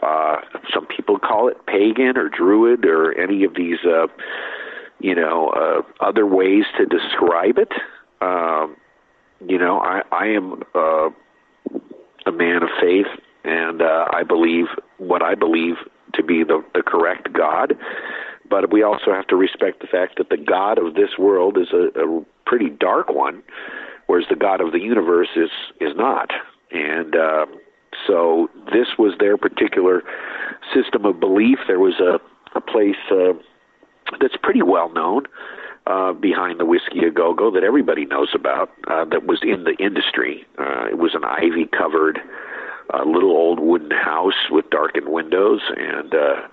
Uh, 0.01 0.37
some 0.73 0.85
people 0.87 1.19
call 1.19 1.47
it 1.47 1.65
pagan 1.65 2.17
or 2.17 2.29
druid 2.29 2.85
or 2.85 3.17
any 3.19 3.43
of 3.43 3.53
these, 3.55 3.79
uh, 3.85 4.07
you 4.99 5.13
know, 5.13 5.49
uh, 5.49 5.81
other 6.03 6.25
ways 6.25 6.63
to 6.77 6.85
describe 6.85 7.57
it. 7.57 7.71
Um, 8.21 8.75
you 9.47 9.57
know, 9.57 9.79
I, 9.79 10.01
I 10.11 10.27
am 10.27 10.63
uh, 10.73 11.09
a 12.25 12.31
man 12.31 12.63
of 12.63 12.69
faith, 12.79 13.07
and 13.43 13.81
uh, 13.81 14.05
I 14.13 14.23
believe 14.23 14.65
what 14.97 15.23
I 15.23 15.35
believe 15.35 15.75
to 16.13 16.23
be 16.23 16.43
the, 16.43 16.63
the 16.73 16.83
correct 16.83 17.33
God. 17.33 17.77
But 18.49 18.71
we 18.71 18.83
also 18.83 19.13
have 19.13 19.27
to 19.27 19.35
respect 19.35 19.81
the 19.81 19.87
fact 19.87 20.17
that 20.17 20.29
the 20.29 20.37
God 20.37 20.77
of 20.77 20.95
this 20.95 21.17
world 21.17 21.57
is 21.57 21.69
a, 21.73 21.87
a 21.99 22.25
pretty 22.45 22.69
dark 22.69 23.09
one, 23.09 23.43
whereas 24.07 24.25
the 24.29 24.35
God 24.35 24.61
of 24.61 24.71
the 24.71 24.79
universe 24.79 25.29
is 25.35 25.49
is 25.79 25.95
not. 25.95 26.31
And 26.71 27.15
uh, 27.15 27.45
so 28.07 28.49
this 28.73 28.87
was 28.99 29.13
their 29.19 29.37
particular 29.37 30.03
system 30.73 31.05
of 31.05 31.19
belief. 31.19 31.59
There 31.67 31.79
was 31.79 31.99
a 31.99 32.19
a 32.53 32.61
place 32.61 32.97
uh, 33.09 33.33
that's 34.19 34.35
pretty 34.43 34.61
well 34.61 34.91
known 34.91 35.23
uh, 35.87 36.13
behind 36.13 36.59
the 36.59 36.65
Whisky 36.65 36.99
a 37.05 37.11
Go 37.11 37.33
Go 37.33 37.51
that 37.51 37.63
everybody 37.63 38.05
knows 38.05 38.29
about. 38.33 38.71
Uh, 38.87 39.05
that 39.05 39.25
was 39.25 39.39
in 39.43 39.63
the 39.63 39.75
industry. 39.83 40.45
Uh, 40.57 40.85
it 40.89 40.97
was 40.97 41.15
an 41.15 41.23
ivy 41.23 41.65
covered, 41.65 42.19
uh, 42.93 43.03
little 43.03 43.31
old 43.31 43.59
wooden 43.59 43.91
house 43.91 44.49
with 44.49 44.69
darkened 44.69 45.09
windows, 45.09 45.61
and 45.75 46.13
uh, 46.13 46.47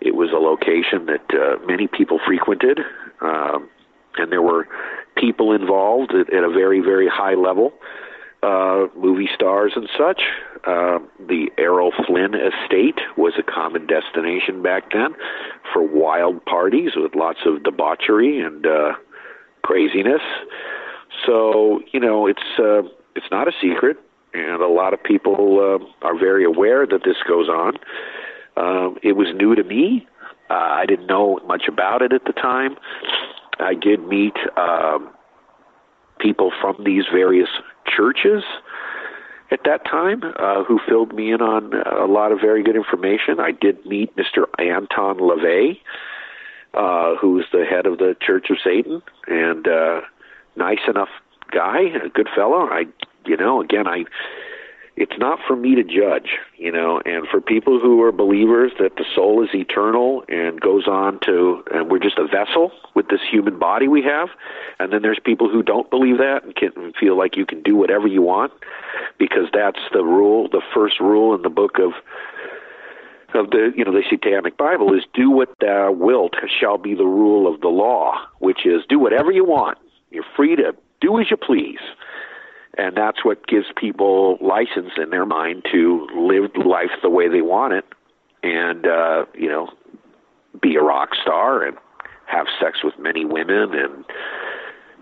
it 0.00 0.14
was 0.14 0.30
a 0.30 0.36
location 0.36 1.06
that 1.06 1.26
uh, 1.34 1.64
many 1.66 1.86
people 1.88 2.20
frequented, 2.24 2.80
um, 3.20 3.68
and 4.16 4.30
there 4.30 4.42
were 4.42 4.68
people 5.16 5.52
involved 5.52 6.12
at, 6.14 6.32
at 6.32 6.44
a 6.44 6.50
very 6.50 6.80
very 6.80 7.08
high 7.08 7.34
level. 7.34 7.72
Uh, 7.74 8.07
movie 8.42 9.28
stars 9.34 9.72
and 9.76 9.88
such. 9.98 10.22
Uh, 10.66 10.98
the 11.18 11.50
Errol 11.56 11.92
Flynn 12.06 12.34
estate 12.34 13.00
was 13.16 13.34
a 13.38 13.42
common 13.42 13.86
destination 13.86 14.62
back 14.62 14.92
then 14.92 15.14
for 15.72 15.82
wild 15.82 16.44
parties 16.44 16.92
with 16.96 17.14
lots 17.14 17.40
of 17.46 17.62
debauchery 17.62 18.40
and 18.40 18.66
uh, 18.66 18.92
craziness. 19.62 20.22
So 21.26 21.80
you 21.92 22.00
know, 22.00 22.26
it's 22.26 22.58
uh, 22.58 22.82
it's 23.14 23.30
not 23.30 23.48
a 23.48 23.52
secret, 23.60 23.96
and 24.34 24.62
a 24.62 24.68
lot 24.68 24.94
of 24.94 25.02
people 25.02 25.80
uh, 25.80 26.06
are 26.06 26.18
very 26.18 26.44
aware 26.44 26.86
that 26.86 27.02
this 27.04 27.16
goes 27.26 27.48
on. 27.48 27.74
Um, 28.56 28.98
it 29.02 29.12
was 29.12 29.28
new 29.34 29.54
to 29.54 29.64
me. 29.64 30.06
Uh, 30.50 30.54
I 30.54 30.86
didn't 30.86 31.06
know 31.06 31.38
much 31.46 31.64
about 31.68 32.02
it 32.02 32.12
at 32.12 32.24
the 32.24 32.32
time. 32.32 32.76
I 33.60 33.74
did 33.74 34.06
meet 34.06 34.36
um, 34.56 35.10
people 36.18 36.52
from 36.60 36.76
these 36.84 37.04
various 37.12 37.48
churches 37.94 38.44
at 39.50 39.60
that 39.64 39.84
time 39.84 40.22
uh, 40.38 40.62
who 40.64 40.78
filled 40.86 41.14
me 41.14 41.32
in 41.32 41.40
on 41.40 41.72
a 41.86 42.06
lot 42.06 42.32
of 42.32 42.40
very 42.40 42.62
good 42.62 42.76
information. 42.76 43.40
I 43.40 43.52
did 43.52 43.84
meet 43.86 44.14
Mr. 44.16 44.44
Anton 44.58 45.18
LaVey, 45.18 45.78
uh, 46.74 47.16
who's 47.16 47.46
the 47.52 47.64
head 47.64 47.86
of 47.86 47.98
the 47.98 48.14
Church 48.20 48.50
of 48.50 48.58
Satan, 48.62 49.02
and 49.26 49.66
uh, 49.66 50.02
nice 50.56 50.86
enough 50.86 51.08
guy, 51.50 51.80
a 52.04 52.08
good 52.08 52.28
fellow. 52.34 52.68
I, 52.68 52.84
you 53.24 53.36
know, 53.36 53.60
again, 53.62 53.86
I. 53.86 54.04
It's 55.00 55.16
not 55.16 55.38
for 55.46 55.54
me 55.54 55.76
to 55.76 55.84
judge, 55.84 56.38
you 56.56 56.72
know, 56.72 57.00
and 57.06 57.24
for 57.28 57.40
people 57.40 57.78
who 57.78 58.02
are 58.02 58.10
believers 58.10 58.72
that 58.80 58.96
the 58.96 59.04
soul 59.14 59.44
is 59.44 59.50
eternal 59.54 60.24
and 60.28 60.60
goes 60.60 60.88
on 60.88 61.20
to, 61.20 61.62
and 61.72 61.88
we're 61.88 62.00
just 62.00 62.18
a 62.18 62.26
vessel 62.26 62.72
with 62.96 63.06
this 63.06 63.20
human 63.30 63.60
body 63.60 63.86
we 63.86 64.02
have, 64.02 64.30
and 64.80 64.92
then 64.92 65.02
there's 65.02 65.20
people 65.24 65.48
who 65.48 65.62
don't 65.62 65.88
believe 65.88 66.18
that 66.18 66.42
and 66.42 66.56
can 66.56 66.92
feel 66.98 67.16
like 67.16 67.36
you 67.36 67.46
can 67.46 67.62
do 67.62 67.76
whatever 67.76 68.08
you 68.08 68.22
want 68.22 68.52
because 69.20 69.46
that's 69.52 69.78
the 69.92 70.02
rule, 70.02 70.48
the 70.48 70.62
first 70.74 70.98
rule 70.98 71.32
in 71.32 71.42
the 71.42 71.48
book 71.48 71.78
of 71.78 71.92
of 73.34 73.50
the 73.50 73.72
you 73.76 73.84
know 73.84 73.92
the 73.92 74.02
satanic 74.08 74.56
bible 74.56 74.94
is 74.94 75.04
do 75.12 75.30
what 75.30 75.50
thou 75.60 75.92
wilt 75.92 76.32
shall 76.58 76.78
be 76.78 76.94
the 76.94 77.04
rule 77.04 77.46
of 77.46 77.60
the 77.60 77.68
law 77.68 78.14
which 78.38 78.64
is 78.64 78.80
do 78.88 78.98
whatever 78.98 79.30
you 79.30 79.44
want. 79.44 79.76
You're 80.10 80.24
free 80.34 80.56
to 80.56 80.74
do 81.02 81.20
as 81.20 81.30
you 81.30 81.36
please 81.36 81.78
and 82.78 82.96
that's 82.96 83.24
what 83.24 83.46
gives 83.46 83.66
people 83.76 84.38
license 84.40 84.92
in 84.96 85.10
their 85.10 85.26
mind 85.26 85.64
to 85.72 86.06
live 86.16 86.50
life 86.64 86.90
the 87.02 87.10
way 87.10 87.28
they 87.28 87.42
want 87.42 87.74
it 87.74 87.84
and 88.42 88.86
uh 88.86 89.24
you 89.34 89.48
know 89.48 89.68
be 90.62 90.76
a 90.76 90.82
rock 90.82 91.10
star 91.20 91.62
and 91.62 91.76
have 92.26 92.46
sex 92.60 92.78
with 92.84 92.94
many 92.98 93.24
women 93.24 93.74
and 93.74 94.04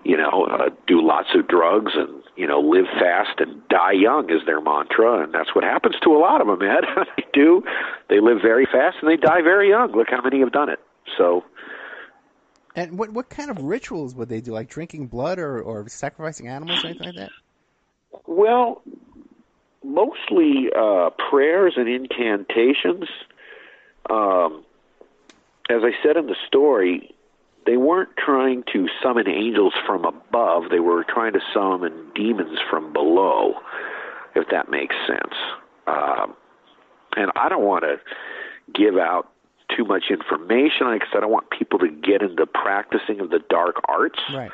you 0.04 0.16
know 0.16 0.46
uh, 0.50 0.70
do 0.86 1.04
lots 1.04 1.28
of 1.34 1.48
drugs 1.48 1.92
and 1.94 2.22
you 2.36 2.46
know 2.46 2.60
live 2.60 2.86
fast 2.98 3.40
and 3.40 3.66
die 3.68 3.92
young 3.92 4.30
is 4.30 4.44
their 4.46 4.60
mantra. 4.60 5.22
And 5.24 5.34
that's 5.34 5.54
what 5.54 5.64
happens 5.64 5.96
to 6.02 6.10
a 6.14 6.18
lot 6.18 6.40
of 6.40 6.46
them 6.46 6.62
ed. 6.62 6.84
They 7.16 7.24
do. 7.32 7.62
They 8.08 8.20
live 8.20 8.38
very 8.42 8.66
fast 8.66 8.98
and 9.02 9.10
they 9.10 9.16
die 9.16 9.42
very 9.42 9.68
young. 9.68 9.92
Look 9.92 10.08
how 10.10 10.22
many 10.22 10.40
have 10.40 10.52
done 10.52 10.68
it. 10.68 10.80
So 11.18 11.44
And 12.74 12.98
what 12.98 13.10
what 13.10 13.28
kind 13.28 13.50
of 13.50 13.58
rituals 13.62 14.14
would 14.14 14.28
they 14.28 14.40
do? 14.40 14.52
Like 14.52 14.68
drinking 14.68 15.08
blood 15.08 15.38
or, 15.38 15.60
or 15.60 15.88
sacrificing 15.88 16.48
animals 16.48 16.84
or 16.84 16.88
anything 16.88 17.06
like 17.06 17.16
that? 17.16 17.30
Well, 18.26 18.82
mostly 19.84 20.68
uh, 20.76 21.10
prayers 21.30 21.74
and 21.76 21.88
incantations. 21.88 23.08
Um, 24.10 24.64
as 25.68 25.82
I 25.82 25.92
said 26.02 26.16
in 26.16 26.26
the 26.26 26.36
story, 26.46 27.14
they 27.66 27.76
weren't 27.76 28.10
trying 28.16 28.62
to 28.72 28.88
summon 29.02 29.28
angels 29.28 29.74
from 29.86 30.04
above. 30.04 30.70
They 30.70 30.80
were 30.80 31.04
trying 31.04 31.32
to 31.32 31.40
summon 31.52 32.10
demons 32.14 32.58
from 32.70 32.92
below, 32.92 33.54
if 34.34 34.48
that 34.50 34.70
makes 34.70 34.94
sense. 35.06 35.34
Um, 35.86 36.34
and 37.16 37.30
I 37.34 37.48
don't 37.48 37.64
want 37.64 37.84
to 37.84 37.98
give 38.72 38.96
out 38.96 39.32
too 39.76 39.84
much 39.84 40.04
information 40.10 40.92
because 40.92 41.08
I 41.14 41.20
don't 41.20 41.30
want 41.30 41.50
people 41.50 41.78
to 41.80 41.88
get 41.88 42.22
into 42.22 42.46
practicing 42.46 43.20
of 43.20 43.30
the 43.30 43.40
dark 43.50 43.76
arts 43.88 44.20
Right. 44.32 44.52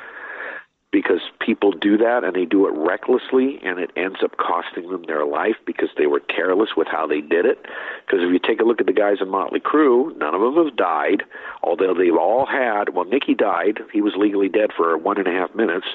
Because 0.93 1.21
people 1.43 1.71
do 1.71 1.97
that 1.97 2.23
and 2.23 2.35
they 2.35 2.45
do 2.45 2.67
it 2.67 2.73
recklessly 2.77 3.59
and 3.63 3.79
it 3.79 3.89
ends 3.97 4.19
up 4.23 4.37
costing 4.37 4.89
them 4.91 5.03
their 5.07 5.25
life 5.25 5.55
because 5.65 5.89
they 5.97 6.05
were 6.05 6.19
careless 6.19 6.69
with 6.77 6.87
how 6.87 7.07
they 7.07 7.19
did 7.19 7.45
it. 7.45 7.65
Because 8.05 8.21
if 8.21 8.31
you 8.31 8.37
take 8.37 8.61
a 8.61 8.63
look 8.63 8.79
at 8.79 8.85
the 8.85 8.93
guys 8.93 9.17
in 9.19 9.27
Motley 9.27 9.59
Crue, 9.59 10.15
none 10.17 10.35
of 10.35 10.41
them 10.41 10.63
have 10.63 10.75
died, 10.77 11.23
although 11.63 11.95
they've 11.95 12.15
all 12.15 12.45
had. 12.45 12.93
Well, 12.93 13.05
Nikki 13.05 13.33
died; 13.33 13.79
he 13.91 14.01
was 14.01 14.13
legally 14.15 14.49
dead 14.49 14.69
for 14.77 14.95
one 14.95 15.17
and 15.17 15.27
a 15.27 15.31
half 15.31 15.55
minutes 15.55 15.87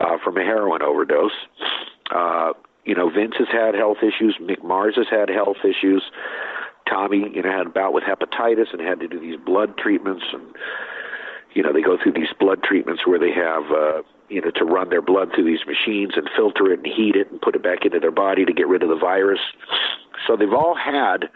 uh, 0.00 0.18
from 0.22 0.36
a 0.36 0.42
heroin 0.42 0.82
overdose. 0.82 1.46
Uh, 2.10 2.54
you 2.84 2.94
know, 2.94 3.08
Vince 3.08 3.34
has 3.38 3.48
had 3.52 3.76
health 3.76 3.98
issues. 4.02 4.36
Mick 4.42 4.64
Mars 4.64 4.96
has 4.96 5.06
had 5.08 5.28
health 5.28 5.58
issues. 5.64 6.02
Tommy, 6.88 7.30
you 7.32 7.42
know, 7.42 7.50
had 7.50 7.68
a 7.68 7.70
bout 7.70 7.94
with 7.94 8.04
hepatitis 8.04 8.72
and 8.72 8.80
had 8.80 8.98
to 9.00 9.08
do 9.08 9.20
these 9.20 9.38
blood 9.38 9.78
treatments 9.78 10.24
and 10.32 10.42
you 11.54 11.62
know 11.62 11.72
they 11.72 11.80
go 11.80 11.96
through 12.02 12.12
these 12.12 12.32
blood 12.38 12.62
treatments 12.62 13.06
where 13.06 13.18
they 13.18 13.30
have 13.30 13.62
uh 13.70 14.02
you 14.28 14.40
know 14.40 14.50
to 14.50 14.64
run 14.64 14.88
their 14.88 15.02
blood 15.02 15.30
through 15.34 15.44
these 15.44 15.66
machines 15.66 16.12
and 16.16 16.28
filter 16.36 16.72
it 16.72 16.80
and 16.80 16.86
heat 16.86 17.16
it 17.16 17.30
and 17.30 17.40
put 17.40 17.54
it 17.54 17.62
back 17.62 17.84
into 17.84 18.00
their 18.00 18.10
body 18.10 18.44
to 18.44 18.52
get 18.52 18.68
rid 18.68 18.82
of 18.82 18.88
the 18.88 18.96
virus. 18.96 19.40
So 20.26 20.36
they've 20.36 20.52
all 20.52 20.74
had 20.74 21.28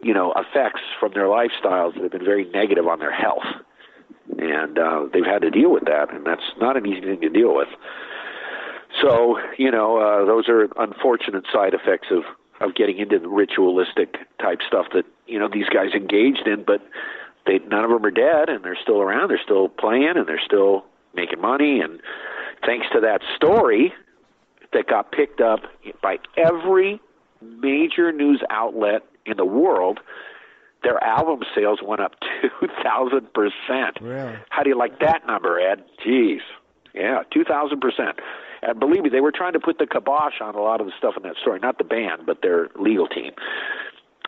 you 0.00 0.14
know 0.14 0.32
effects 0.32 0.80
from 0.98 1.12
their 1.12 1.26
lifestyles 1.26 1.94
that 1.94 2.02
have 2.02 2.12
been 2.12 2.24
very 2.24 2.44
negative 2.50 2.86
on 2.86 2.98
their 2.98 3.12
health. 3.12 3.44
And 4.38 4.78
uh 4.78 5.06
they've 5.12 5.24
had 5.24 5.42
to 5.42 5.50
deal 5.50 5.70
with 5.70 5.84
that 5.84 6.12
and 6.12 6.26
that's 6.26 6.42
not 6.60 6.76
an 6.76 6.86
easy 6.86 7.02
thing 7.02 7.20
to 7.20 7.28
deal 7.28 7.54
with. 7.54 7.68
So 9.02 9.38
you 9.58 9.70
know 9.70 9.98
uh 9.98 10.24
those 10.24 10.48
are 10.48 10.68
unfortunate 10.78 11.44
side 11.52 11.74
effects 11.74 12.08
of 12.10 12.22
of 12.60 12.74
getting 12.74 12.98
into 12.98 13.18
the 13.18 13.28
ritualistic 13.28 14.16
type 14.40 14.60
stuff 14.66 14.86
that 14.92 15.04
you 15.26 15.38
know 15.38 15.48
these 15.52 15.68
guys 15.68 15.92
engaged 15.94 16.46
in 16.46 16.64
but 16.64 16.80
they 17.46 17.58
none 17.70 17.84
of 17.84 17.90
them 17.90 18.04
are 18.04 18.10
dead 18.10 18.48
and 18.48 18.64
they're 18.64 18.78
still 18.80 19.00
around 19.00 19.28
they're 19.28 19.40
still 19.42 19.68
playing 19.68 20.14
and 20.16 20.26
they're 20.26 20.40
still 20.44 20.84
making 21.18 21.40
money 21.40 21.80
and 21.80 22.00
thanks 22.64 22.86
to 22.92 23.00
that 23.00 23.20
story 23.36 23.92
that 24.72 24.86
got 24.86 25.10
picked 25.12 25.40
up 25.40 25.60
by 26.02 26.18
every 26.36 27.00
major 27.42 28.12
news 28.12 28.40
outlet 28.50 29.02
in 29.26 29.36
the 29.36 29.44
world 29.44 29.98
their 30.84 31.02
album 31.02 31.40
sales 31.56 31.80
went 31.84 32.00
up 32.00 32.12
2000% 32.62 34.00
Really? 34.00 34.36
how 34.50 34.62
do 34.62 34.68
you 34.70 34.78
like 34.78 35.00
that 35.00 35.26
number 35.26 35.58
ed? 35.58 35.82
Jeez. 36.06 36.38
Yeah 36.94 37.22
2000% 37.34 38.12
and 38.62 38.78
believe 38.80 39.02
me 39.02 39.08
they 39.08 39.20
were 39.20 39.32
trying 39.32 39.52
to 39.54 39.60
put 39.60 39.78
the 39.78 39.86
kibosh 39.86 40.40
on 40.40 40.54
a 40.54 40.60
lot 40.60 40.80
of 40.80 40.86
the 40.86 40.92
stuff 40.98 41.14
in 41.16 41.22
that 41.24 41.36
story. 41.40 41.58
Not 41.60 41.78
the 41.78 41.84
band 41.84 42.26
but 42.26 42.42
their 42.42 42.68
legal 42.78 43.06
team. 43.08 43.32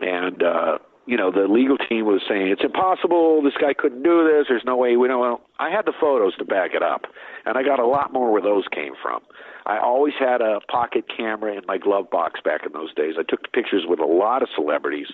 And 0.01 0.43
uh 0.43 0.79
you 1.07 1.17
know 1.17 1.31
the 1.31 1.49
legal 1.49 1.77
team 1.79 2.05
was 2.07 2.23
saying 2.29 2.49
it's 2.49 2.63
impossible. 2.65 3.43
This 3.43 3.55
guy 3.61 3.73
couldn't 3.75 4.03
do 4.03 4.23
this. 4.25 4.47
There's 4.49 4.65
no 4.65 4.77
way 4.77 4.97
we 4.97 5.09
don't 5.09 5.21
well 5.21 5.41
i 5.59 5.71
had 5.71 5.85
the 5.85 5.93
photos 6.01 6.35
to 6.37 6.45
back 6.45 6.71
it 6.75 6.83
up 6.83 7.03
and 7.45 7.57
i 7.59 7.63
got 7.63 7.79
a 7.79 7.87
lot 7.87 8.13
more 8.13 8.31
where 8.33 8.43
those 8.43 8.65
came 8.73 8.93
from. 9.01 9.21
I 9.67 9.79
always 9.79 10.15
had 10.19 10.41
a 10.41 10.61
pocket 10.71 11.05
camera 11.15 11.53
in 11.55 11.63
my 11.67 11.77
glove 11.79 12.11
box 12.11 12.41
back 12.43 12.65
in 12.65 12.73
those 12.73 12.93
days. 12.95 13.15
I 13.19 13.23
took 13.23 13.53
pictures 13.53 13.85
with 13.87 14.01
a 14.01 14.07
lot 14.07 14.43
of 14.43 14.49
celebrities 14.55 15.09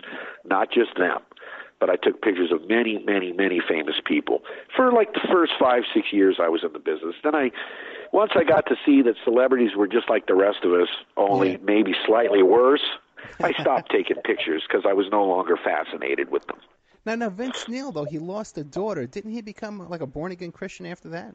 not 0.44 0.70
just 0.70 0.96
them 0.96 1.18
but 1.78 1.90
i 1.90 1.96
took 1.96 2.22
pictures 2.22 2.50
of 2.52 2.66
many 2.68 2.98
many 3.04 3.32
many 3.32 3.60
famous 3.66 3.96
people. 4.04 4.42
For 4.74 4.92
like 4.92 5.12
the 5.12 5.26
first 5.30 5.52
five 5.58 5.82
six 5.94 6.12
years 6.12 6.36
i 6.40 6.48
was 6.48 6.62
in 6.64 6.72
the 6.72 6.78
business 6.78 7.14
then 7.22 7.34
i 7.34 7.50
once 8.12 8.32
i 8.34 8.44
got 8.44 8.66
to 8.66 8.76
see 8.84 9.02
that 9.02 9.14
celebrities 9.24 9.76
were 9.76 9.86
just 9.88 10.08
like 10.08 10.26
the 10.26 10.34
rest 10.34 10.58
of 10.64 10.72
us 10.72 10.88
only 11.16 11.52
Yeah. 11.52 11.56
maybe 11.62 11.94
slightly 12.06 12.42
worse 12.42 12.84
I 13.40 13.52
stopped 13.60 13.90
taking 13.90 14.16
pictures 14.22 14.62
because 14.66 14.84
I 14.88 14.92
was 14.92 15.06
no 15.10 15.24
longer 15.24 15.56
fascinated 15.56 16.30
with 16.30 16.46
them. 16.46 16.58
Now, 17.04 17.14
now 17.14 17.28
Vince 17.30 17.68
Neil 17.68 17.92
though 17.92 18.04
he 18.04 18.18
lost 18.18 18.58
a 18.58 18.64
daughter. 18.64 19.06
Didn't 19.06 19.32
he 19.32 19.40
become 19.42 19.88
like 19.88 20.00
a 20.00 20.06
born 20.06 20.32
again 20.32 20.52
Christian 20.52 20.86
after 20.86 21.08
that? 21.10 21.34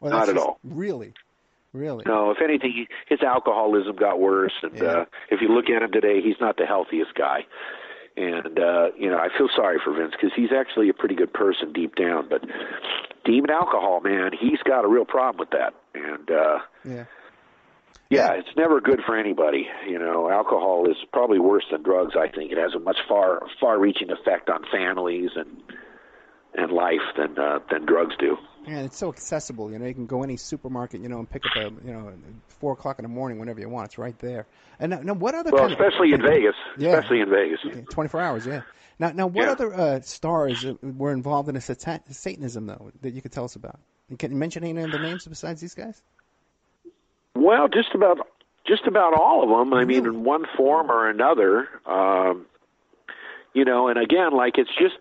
Or 0.00 0.10
Not 0.10 0.28
at 0.28 0.34
just- 0.34 0.46
all. 0.46 0.58
Really, 0.64 1.14
really. 1.72 2.04
No, 2.06 2.30
if 2.30 2.38
anything, 2.42 2.72
he, 2.72 2.88
his 3.08 3.22
alcoholism 3.22 3.96
got 3.96 4.18
worse, 4.20 4.52
and 4.62 4.76
Yeah. 4.76 4.84
uh, 4.84 5.04
if 5.30 5.40
you 5.40 5.48
look 5.48 5.68
at 5.70 5.82
him 5.82 5.92
today, 5.92 6.20
he's 6.20 6.40
not 6.40 6.56
the 6.56 6.66
healthiest 6.66 7.14
guy. 7.14 7.46
And 8.16 8.58
uh, 8.58 8.90
you 8.98 9.08
know, 9.08 9.16
I 9.18 9.28
feel 9.36 9.48
sorry 9.56 9.78
for 9.82 9.92
Vince 9.94 10.12
because 10.12 10.32
he's 10.36 10.52
actually 10.52 10.88
a 10.88 10.92
pretty 10.94 11.14
good 11.14 11.32
person 11.32 11.72
deep 11.72 11.94
down, 11.96 12.28
but 12.28 12.44
demon 13.24 13.50
alcohol, 13.50 14.00
man, 14.00 14.32
he's 14.38 14.58
got 14.64 14.84
a 14.84 14.88
real 14.88 15.04
problem 15.06 15.38
with 15.38 15.50
that. 15.50 15.72
And 15.94 16.30
uh, 16.30 16.58
Yeah. 16.84 17.04
Yeah, 18.12 18.32
it's 18.32 18.56
never 18.56 18.80
good 18.80 19.00
for 19.06 19.16
anybody. 19.16 19.68
You 19.88 19.98
know, 19.98 20.30
alcohol 20.30 20.88
is 20.90 20.96
probably 21.12 21.38
worse 21.38 21.64
than 21.70 21.82
drugs. 21.82 22.14
I 22.16 22.28
think 22.28 22.52
it 22.52 22.58
has 22.58 22.74
a 22.74 22.78
much 22.78 22.98
far 23.08 23.40
far-reaching 23.60 24.10
effect 24.10 24.48
on 24.50 24.64
families 24.70 25.30
and 25.36 25.62
and 26.54 26.70
life 26.70 27.00
than 27.16 27.38
uh, 27.38 27.60
than 27.70 27.86
drugs 27.86 28.14
do. 28.18 28.36
And 28.66 28.86
it's 28.86 28.96
so 28.96 29.08
accessible. 29.08 29.72
You 29.72 29.78
know, 29.78 29.86
you 29.86 29.94
can 29.94 30.06
go 30.06 30.22
any 30.22 30.36
supermarket, 30.36 31.00
you 31.00 31.08
know, 31.08 31.18
and 31.18 31.28
pick 31.28 31.42
up 31.46 31.56
a, 31.56 31.62
you 31.84 31.92
know, 31.92 32.12
four 32.46 32.74
o'clock 32.74 33.00
in 33.00 33.02
the 33.02 33.08
morning 33.08 33.40
whenever 33.40 33.58
you 33.58 33.68
want. 33.68 33.86
It's 33.86 33.98
right 33.98 34.16
there. 34.20 34.46
And 34.78 34.90
now, 34.90 35.00
now 35.00 35.14
what 35.14 35.34
other? 35.34 35.50
Well, 35.50 35.68
kind 35.68 35.72
especially 35.72 36.12
of, 36.12 36.20
in 36.20 36.26
Vegas. 36.26 36.54
Yeah. 36.78 36.90
Especially 36.90 37.20
in 37.20 37.30
Vegas. 37.30 37.58
Twenty-four 37.90 38.20
hours. 38.20 38.46
Yeah. 38.46 38.62
Now, 38.98 39.10
now, 39.10 39.26
what 39.26 39.46
Yeah. 39.46 39.50
other 39.52 39.74
uh, 39.74 40.00
stars 40.02 40.64
uh, 40.64 40.74
were 40.82 41.12
involved 41.12 41.48
in 41.48 41.56
a 41.56 41.60
satan- 41.60 42.02
Satanism 42.12 42.66
though 42.66 42.92
that 43.00 43.14
you 43.14 43.22
could 43.22 43.32
tell 43.32 43.44
us 43.44 43.56
about? 43.56 43.80
Can 44.18 44.30
you 44.30 44.36
mention 44.36 44.62
any 44.62 44.80
of 44.82 44.92
the 44.92 44.98
names 44.98 45.26
besides 45.26 45.60
these 45.60 45.74
guys? 45.74 46.00
Well, 47.52 47.68
just 47.68 47.94
about 47.94 48.26
just 48.66 48.86
about 48.86 49.12
all 49.12 49.42
of 49.42 49.50
them. 49.50 49.74
I 49.74 49.84
mean, 49.84 50.06
in 50.06 50.24
one 50.24 50.44
form 50.56 50.90
or 50.90 51.10
another. 51.10 51.68
Um, 51.86 52.46
you 53.52 53.66
know, 53.66 53.88
and 53.88 53.98
again, 53.98 54.32
like 54.34 54.56
it's 54.56 54.70
just 54.70 54.94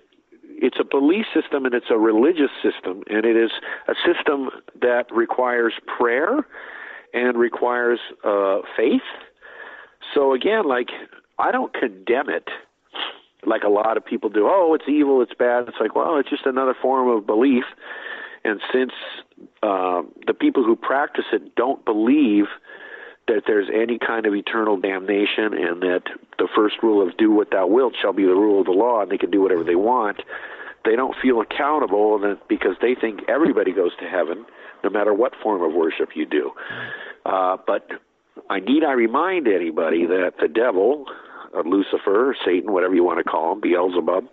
it's 0.44 0.76
a 0.78 0.84
belief 0.84 1.26
system 1.34 1.64
and 1.66 1.74
it's 1.74 1.90
a 1.90 1.98
religious 1.98 2.52
system, 2.62 3.04
and 3.10 3.26
it 3.26 3.38
is 3.38 3.52
a 3.88 3.94
system 4.06 4.50
that 4.82 5.06
requires 5.16 5.74
prayer 5.98 6.46
and 7.14 7.38
requires 7.38 8.00
uh, 8.26 8.60
faith. 8.76 9.08
So 10.14 10.34
again, 10.34 10.66
like 10.66 10.90
I 11.40 11.54
don't 11.54 11.74
condemn 11.74 12.30
it 12.30 12.50
like 13.46 13.64
a 13.64 13.70
lot 13.70 13.96
of 13.96 14.06
people 14.06 14.30
do. 14.30 14.46
Oh, 14.46 14.74
it's 14.74 14.90
evil, 14.90 15.22
it's 15.22 15.34
bad. 15.34 15.70
It's 15.70 15.78
like, 15.80 15.96
well, 15.96 16.18
it's 16.18 16.30
just 16.30 16.46
another 16.46 16.76
form 16.82 17.08
of 17.08 17.26
belief. 17.26 17.64
And 18.44 18.60
since 18.74 18.92
uh, 19.64 20.02
the 20.28 20.34
people 20.34 20.64
who 20.64 20.76
practice 20.76 21.26
it 21.32 21.56
don't 21.56 21.84
believe 21.86 22.46
that 23.28 23.44
there's 23.48 23.70
any 23.74 23.98
kind 23.98 24.26
of 24.26 24.34
eternal 24.34 24.78
damnation 24.78 25.54
and 25.54 25.82
that 25.82 26.04
the 26.38 26.48
first 26.56 26.76
rule 26.82 27.08
of 27.08 27.16
do 27.18 27.32
what 27.32 27.52
thou 27.52 27.68
wilt 27.68 27.94
shall 28.02 28.14
be 28.14 28.24
the 28.24 28.34
rule 28.34 28.60
of 28.60 28.66
the 28.66 28.72
law 28.72 29.02
and 29.02 29.12
they 29.12 29.18
can 29.18 29.32
do 29.32 29.42
whatever 29.42 29.64
they 29.64 29.76
want, 29.76 30.22
they 30.84 30.96
don't 30.96 31.16
feel 31.22 31.42
accountable 31.42 32.38
because 32.50 32.76
they 32.82 32.96
think 32.96 33.22
everybody 33.30 33.72
goes 33.72 33.92
to 34.00 34.10
heaven 34.10 34.46
no 34.84 34.90
matter 34.90 35.14
what 35.14 35.34
form 35.42 35.62
of 35.62 35.74
worship 35.74 36.10
you 36.16 36.26
do. 36.26 36.52
Uh, 37.26 37.58
but 37.68 37.88
I 38.50 38.60
need 38.60 38.84
I 38.84 38.94
remind 38.94 39.48
anybody 39.48 40.06
that 40.08 40.34
the 40.42 40.48
devil, 40.48 41.06
or 41.54 41.64
Lucifer, 41.64 42.32
or 42.32 42.36
Satan, 42.44 42.72
whatever 42.72 42.96
you 42.96 43.04
want 43.04 43.20
to 43.20 43.24
call 43.24 43.54
him, 43.54 43.62
Beelzebub, 43.62 44.26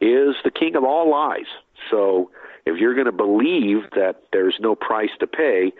is 0.00 0.36
the 0.44 0.50
king 0.50 0.76
of 0.76 0.84
all 0.84 1.10
lies. 1.10 1.46
So 1.90 2.30
if 2.68 2.78
you're 2.78 2.94
going 2.94 3.06
to 3.06 3.12
believe 3.12 3.90
that 3.94 4.22
there's 4.32 4.56
no 4.60 4.74
price 4.74 5.10
to 5.20 5.26
pay, 5.26 5.72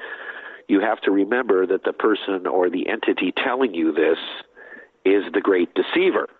you 0.68 0.80
have 0.80 1.00
to 1.02 1.10
remember 1.10 1.66
that 1.66 1.84
the 1.84 1.92
person 1.92 2.46
or 2.46 2.68
the 2.70 2.88
entity 2.88 3.32
telling 3.32 3.74
you 3.74 3.92
this 3.92 4.18
is 5.04 5.24
the 5.32 5.40
great 5.40 5.70
deceiver. 5.74 6.28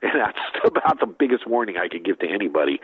And 0.00 0.12
that's 0.14 0.38
about 0.64 1.00
the 1.00 1.06
biggest 1.06 1.44
warning 1.44 1.76
I 1.76 1.88
can 1.88 2.04
give 2.04 2.20
to 2.20 2.28
anybody. 2.28 2.80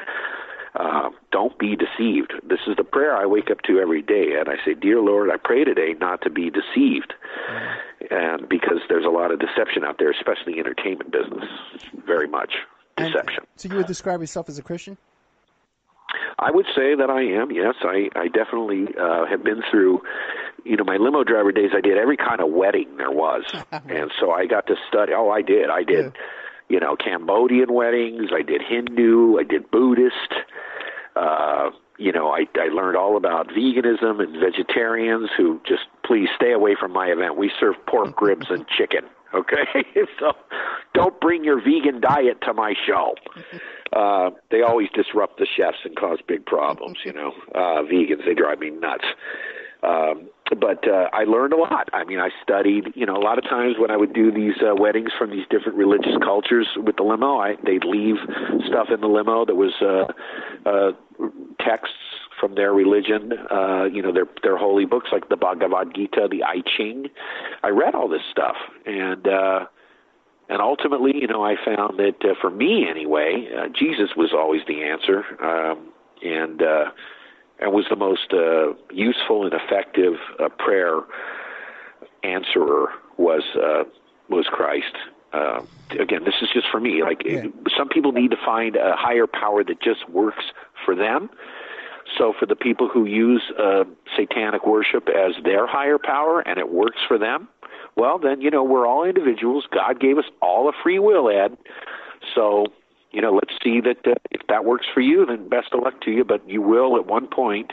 Uh, 0.75 1.11
don't 1.31 1.57
be 1.61 1.77
deceived. 1.77 2.33
This 2.43 2.59
is 2.67 2.75
the 2.77 2.83
prayer 2.83 3.17
I 3.17 3.25
wake 3.27 3.53
up 3.53 3.63
to 3.69 3.79
every 3.79 4.03
day, 4.03 4.35
and 4.37 4.49
I 4.49 4.57
say, 4.65 4.75
"Dear 4.75 4.99
Lord, 5.01 5.31
I 5.31 5.37
pray 5.37 5.63
today 5.63 5.95
not 6.01 6.23
to 6.23 6.31
be 6.31 6.51
deceived," 6.51 7.15
and 8.11 8.49
because 8.49 8.79
there's 8.89 9.05
a 9.05 9.11
lot 9.11 9.31
of 9.31 9.39
deception 9.39 9.85
out 9.85 9.99
there, 10.01 10.11
especially 10.11 10.55
in 10.55 10.59
the 10.59 10.65
entertainment 10.65 11.13
business, 11.13 11.45
very 12.05 12.27
much 12.27 12.53
And- 12.97 13.13
deception. 13.13 13.45
so 13.55 13.69
you 13.69 13.77
would 13.77 13.87
describe 13.87 14.19
yourself 14.21 14.49
as 14.49 14.59
a 14.59 14.63
Christian? 14.65 14.97
I 16.39 16.51
would 16.51 16.67
say 16.75 16.95
that 16.95 17.11
I 17.11 17.23
am. 17.23 17.51
Yes, 17.51 17.75
I 17.83 18.09
I 18.15 18.29
definitely 18.29 18.87
uh, 19.01 19.27
have 19.27 19.45
been 19.45 19.63
through. 19.71 20.03
You 20.65 20.77
know, 20.77 20.85
my 20.85 20.97
limo 20.97 21.25
driver 21.25 21.53
days. 21.53 21.71
I 21.77 21.81
did 21.81 21.99
every 21.99 22.17
kind 22.17 22.41
of 22.41 22.51
wedding 22.51 22.97
there 22.97 23.11
was, 23.11 23.45
and 23.73 24.11
so 24.19 24.31
I 24.31 24.47
got 24.47 24.67
to 24.69 24.77
study. 24.89 25.13
Oh, 25.15 25.31
I 25.31 25.43
did. 25.43 25.71
I 25.71 25.83
did. 25.83 26.13
You 26.69 26.81
know, 26.81 26.97
Cambodian 26.97 27.73
weddings. 27.73 28.31
I 28.35 28.43
did 28.43 28.63
Hindu. 28.63 29.39
I 29.39 29.45
did 29.45 29.71
Buddhist. 29.71 30.33
Uh, 31.15 31.71
you 31.99 32.13
know, 32.13 32.31
I 32.31 32.47
I 32.57 32.69
learned 32.69 32.97
all 32.97 33.17
about 33.17 33.49
veganism 33.49 34.21
and 34.23 34.41
vegetarians 34.41 35.31
who 35.37 35.61
just 35.67 35.83
please 36.05 36.29
stay 36.35 36.53
away 36.53 36.75
from 36.79 36.93
my 36.93 37.07
event. 37.09 37.37
We 37.37 37.51
serve 37.61 37.75
pork 37.87 38.21
ribs 38.21 38.47
and 38.51 38.67
chicken. 38.69 39.05
Okay, 39.33 39.85
so 40.19 40.33
don't 40.95 41.21
bring 41.21 41.45
your 41.45 41.61
vegan 41.61 42.01
diet 42.01 42.41
to 42.43 42.55
my 42.55 42.75
show. 42.87 43.15
uh, 43.93 44.31
they 44.51 44.63
always 44.63 44.89
disrupt 44.95 45.39
the 45.39 45.47
chefs 45.57 45.79
and 45.85 45.97
cause 45.97 46.19
big 46.27 46.47
problems. 46.47 46.99
You 47.05 47.13
know, 47.13 47.33
uh, 47.55 47.83
vegans 47.83 48.25
they 48.25 48.35
drive 48.35 48.61
me 48.61 48.71
nuts. 48.71 49.05
Um, 49.83 50.31
but 50.61 50.89
uh, 50.89 51.09
I 51.13 51.25
learned 51.25 51.53
a 51.53 51.57
lot. 51.57 51.89
I 51.93 52.05
mean, 52.05 52.19
I 52.19 52.31
studied. 52.43 52.93
You 52.95 53.05
know, 53.05 53.17
a 53.17 53.21
lot 53.23 53.39
of 53.39 53.45
times 53.45 53.77
when 53.79 53.91
I 53.91 53.97
would 53.97 54.15
do 54.15 54.33
these 54.33 54.55
uh, 54.63 54.75
weddings 54.75 55.11
from 55.19 55.31
these 55.31 55.45
different 55.51 55.77
religious 55.77 56.17
cultures 56.23 56.69
with 56.77 56.97
the 56.97 57.03
limo, 57.03 57.39
I, 57.39 57.57
they'd 57.65 57.85
leave 57.85 58.17
stuff 58.67 58.89
in 58.93 59.01
the 59.01 59.09
limo 59.09 59.45
that 59.45 59.57
was 59.57 59.73
uh, 59.83 60.69
uh, 60.69 60.93
texts 61.61 61.97
from 62.41 62.55
their 62.55 62.73
religion. 62.73 63.33
Uh, 63.51 63.85
you 63.85 64.01
know, 64.01 64.13
their 64.13 64.27
their 64.43 64.57
holy 64.57 64.87
books 64.87 65.09
like 65.13 65.29
the 65.29 65.37
Bhagavad 65.37 65.95
Gita, 65.95 66.29
the 66.31 66.45
I 66.45 66.63
Ching. 66.77 67.09
I 67.63 67.69
read 67.69 67.95
all 67.95 68.09
this 68.09 68.23
stuff, 68.31 68.57
and 68.87 69.27
uh, 69.27 69.67
and 70.49 70.61
ultimately, 70.61 71.13
you 71.17 71.27
know, 71.27 71.45
I 71.45 71.57
found 71.65 71.99
that 71.99 72.17
uh, 72.25 72.35
for 72.41 72.51
me 72.51 72.87
anyway, 72.89 73.49
uh, 73.57 73.69
Jesus 73.69 74.11
was 74.17 74.33
always 74.33 74.63
the 74.67 74.83
answer, 74.85 75.25
um, 75.43 75.93
and. 76.23 76.63
Uh, 76.63 76.91
and 77.61 77.73
was 77.73 77.85
the 77.89 77.97
most 77.97 78.33
uh, 78.33 78.75
useful 78.93 79.45
and 79.45 79.55
effective 79.55 80.15
uh, 80.41 80.49
prayer 80.59 81.03
answerer 82.25 82.89
was 83.17 83.43
uh, 83.55 83.85
was 84.29 84.47
Christ. 84.47 84.95
Uh, 85.33 85.63
again, 85.99 86.25
this 86.25 86.35
is 86.43 86.49
just 86.53 86.67
for 86.71 86.81
me. 86.81 87.03
Like 87.03 87.23
Yeah. 87.25 87.47
some 87.77 87.89
people 87.89 88.13
need 88.13 88.31
to 88.31 88.37
find 88.45 88.77
a 88.77 88.97
higher 88.97 89.27
power 89.27 89.63
that 89.65 89.81
just 89.81 90.09
works 90.09 90.45
for 90.85 90.95
them. 90.95 91.31
So 92.19 92.33
for 92.39 92.47
the 92.47 92.57
people 92.57 92.89
who 92.89 93.05
use 93.07 93.43
uh, 93.59 93.85
satanic 94.17 94.67
worship 94.67 95.09
as 95.09 95.35
their 95.43 95.67
higher 95.67 95.99
power 95.99 96.41
and 96.41 96.59
it 96.59 96.71
works 96.71 96.99
for 97.07 97.19
them, 97.19 97.49
well 97.97 98.19
then 98.19 98.41
you 98.41 98.51
know 98.51 98.65
we're 98.65 98.87
all 98.87 99.05
individuals. 99.05 99.65
God 99.73 100.01
gave 100.01 100.19
us 100.19 100.25
all 100.41 100.69
a 100.69 100.73
free 100.83 100.99
will, 100.99 101.29
Ed. 101.29 101.57
So 102.35 102.67
you 103.15 103.23
know, 103.23 103.33
let's 103.33 103.55
see 103.63 103.81
that 103.81 103.99
uh, 104.07 104.15
if 104.33 104.41
that 104.49 104.65
works 104.65 104.87
for 104.93 105.01
you, 105.01 105.25
then 105.25 105.49
best 105.49 105.69
of 105.73 105.81
luck 105.81 106.01
to 106.03 106.11
you. 106.11 106.25
But 106.25 106.49
you 106.49 106.61
will 106.61 106.97
at 106.97 107.07
one 107.07 107.29
point 107.29 107.73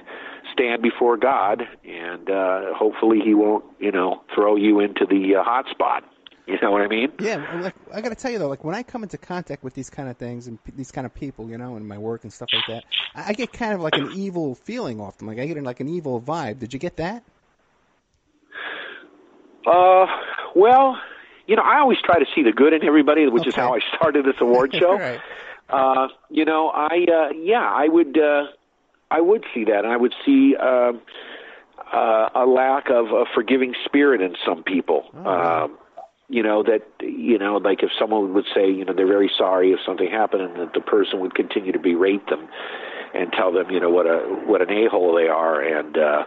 stand 0.53 0.83
before 0.83 1.17
God, 1.17 1.63
and 1.83 2.29
uh, 2.29 2.73
hopefully 2.75 3.19
He 3.25 3.33
won't, 3.33 3.65
you 3.79 3.91
know, 3.91 4.21
throw 4.33 4.55
you 4.55 4.79
into 4.79 5.05
the 5.05 5.35
uh, 5.37 5.43
hot 5.43 5.65
spot. 5.69 6.03
You 6.45 6.57
know 6.61 6.71
what 6.71 6.81
I 6.81 6.87
mean? 6.87 7.11
Yeah, 7.19 7.61
like 7.61 7.75
I 7.93 8.01
got 8.01 8.09
to 8.09 8.15
tell 8.15 8.31
you 8.31 8.37
though, 8.37 8.49
like 8.49 8.63
when 8.63 8.75
I 8.75 8.83
come 8.83 9.03
into 9.03 9.17
contact 9.17 9.63
with 9.63 9.73
these 9.73 9.89
kind 9.89 10.09
of 10.09 10.17
things 10.17 10.47
and 10.47 10.63
p- 10.63 10.73
these 10.75 10.91
kind 10.91 11.05
of 11.05 11.13
people, 11.13 11.49
you 11.49 11.57
know, 11.57 11.75
in 11.77 11.87
my 11.87 11.97
work 11.97 12.23
and 12.23 12.31
stuff 12.33 12.49
like 12.53 12.65
that, 12.67 12.83
I, 13.15 13.29
I 13.29 13.33
get 13.33 13.53
kind 13.53 13.73
of 13.73 13.81
like 13.81 13.95
an 13.95 14.11
evil 14.11 14.55
feeling 14.55 14.99
off 14.99 15.17
them. 15.17 15.27
Like 15.27 15.39
I 15.39 15.45
get 15.47 15.61
like 15.63 15.79
an 15.79 15.87
evil 15.87 16.21
vibe. 16.21 16.59
Did 16.59 16.73
you 16.73 16.79
get 16.79 16.97
that? 16.97 17.23
Uh, 19.65 20.07
well, 20.55 20.99
you 21.47 21.55
know, 21.55 21.63
I 21.63 21.79
always 21.79 21.99
try 22.03 22.19
to 22.19 22.25
see 22.33 22.43
the 22.43 22.51
good 22.51 22.73
in 22.73 22.83
everybody, 22.83 23.27
which 23.27 23.47
is 23.47 23.55
how 23.55 23.73
I 23.73 23.79
started 23.95 24.25
this 24.25 24.35
award 24.39 24.73
show. 24.79 24.97
Right. 24.97 25.19
Uh, 25.69 26.07
you 26.29 26.45
know, 26.45 26.69
I 26.69 27.05
uh, 27.11 27.29
yeah, 27.33 27.61
I 27.63 27.87
would 27.87 28.17
uh, 28.17 28.47
I 29.09 29.21
would 29.21 29.45
see 29.53 29.65
that, 29.65 29.83
and 29.83 29.87
I 29.87 29.97
would 29.97 30.13
see 30.25 30.55
uh, 30.55 30.93
uh, 31.93 32.29
a 32.35 32.45
lack 32.45 32.89
of 32.89 33.07
a 33.07 33.25
forgiving 33.33 33.73
spirit 33.85 34.21
in 34.21 34.35
some 34.45 34.63
people. 34.63 35.09
um, 35.25 35.77
you 36.31 36.41
know 36.41 36.63
that 36.63 36.87
you 37.01 37.37
know, 37.37 37.57
like 37.57 37.83
if 37.83 37.89
someone 37.99 38.33
would 38.33 38.45
say, 38.55 38.71
you 38.71 38.85
know, 38.85 38.93
they're 38.93 39.05
very 39.05 39.29
sorry 39.37 39.73
if 39.73 39.79
something 39.85 40.09
happened, 40.09 40.43
and 40.43 40.55
that 40.55 40.73
the 40.73 40.79
person 40.79 41.19
would 41.19 41.35
continue 41.35 41.73
to 41.73 41.79
berate 41.79 42.25
them 42.27 42.47
and 43.13 43.33
tell 43.33 43.51
them, 43.51 43.69
you 43.69 43.79
know, 43.79 43.89
what 43.89 44.05
a 44.05 44.19
what 44.45 44.61
an 44.61 44.71
a 44.71 44.87
hole 44.89 45.13
they 45.13 45.27
are, 45.27 45.61
and 45.61 45.97
uh, 45.97 46.23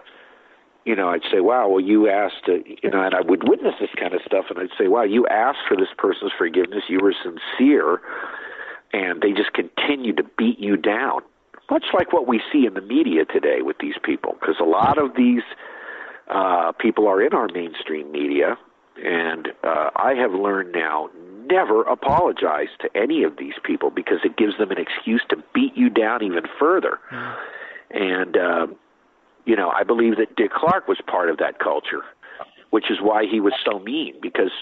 you 0.85 0.95
know, 0.95 1.09
I'd 1.09 1.23
say, 1.33 1.41
wow, 1.41 1.69
well, 1.69 1.81
you 1.81 2.09
asked, 2.09 2.49
uh, 2.49 2.57
you 2.83 2.91
know, 2.91 3.03
and 3.03 3.15
I 3.15 3.21
would 3.23 3.49
witness 3.49 3.75
this 3.81 3.91
kind 3.99 4.15
of 4.15 4.21
stuff, 4.27 4.47
and 4.51 4.59
I'd 4.59 4.77
say, 4.79 4.89
wow, 4.89 5.03
you 5.03 5.27
asked 5.29 5.61
for 5.67 5.77
this 5.77 5.89
person's 5.97 6.33
forgiveness, 6.37 6.85
you 6.89 6.99
were 7.03 7.15
sincere, 7.23 8.01
and 8.93 9.23
they 9.23 9.33
just 9.33 9.53
continue 9.55 10.15
to 10.15 10.25
beat 10.37 10.59
you 10.59 10.77
down. 10.77 11.21
Much 11.71 11.87
like 11.95 12.13
what 12.13 12.27
we 12.27 12.43
see 12.53 12.67
in 12.67 12.75
the 12.75 12.83
media 12.83 13.25
today 13.25 13.63
with 13.63 13.79
these 13.79 13.95
people, 14.03 14.37
because 14.39 14.57
a 14.61 14.65
lot 14.65 14.99
of 14.99 15.17
these 15.17 15.43
uh, 16.29 16.73
people 16.73 17.09
are 17.09 17.23
in 17.23 17.33
our 17.33 17.49
mainstream 17.55 18.13
media, 18.13 18.59
and 19.03 19.49
uh, 19.65 19.91
I 19.97 20.15
have 20.15 20.33
learned 20.33 20.73
now 20.73 21.09
never 21.47 21.83
apologize 21.83 22.69
to 22.81 22.97
any 22.97 23.23
of 23.23 23.37
these 23.37 23.55
people 23.63 23.91
because 23.91 24.19
it 24.25 24.37
gives 24.37 24.57
them 24.59 24.71
an 24.71 24.79
excuse 24.79 25.23
to 25.29 25.37
beat 25.55 25.77
you 25.77 25.91
down 25.91 26.23
even 26.23 26.45
further. 26.59 26.99
And 27.91 28.37
uh, 28.37 28.67
you 29.45 29.57
know, 29.57 29.71
I 29.71 29.85
believe 29.85 30.17
that 30.17 30.37
Dick 30.37 30.53
Clark 30.53 30.89
was 30.89 30.99
part 31.07 31.31
of 31.31 31.39
that 31.39 31.59
culture, 31.59 32.03
which 32.71 32.91
is 32.91 32.99
why 33.01 33.25
he 33.31 33.41
was 33.41 33.53
so 33.65 33.79
mean 33.79 34.15
because, 34.21 34.53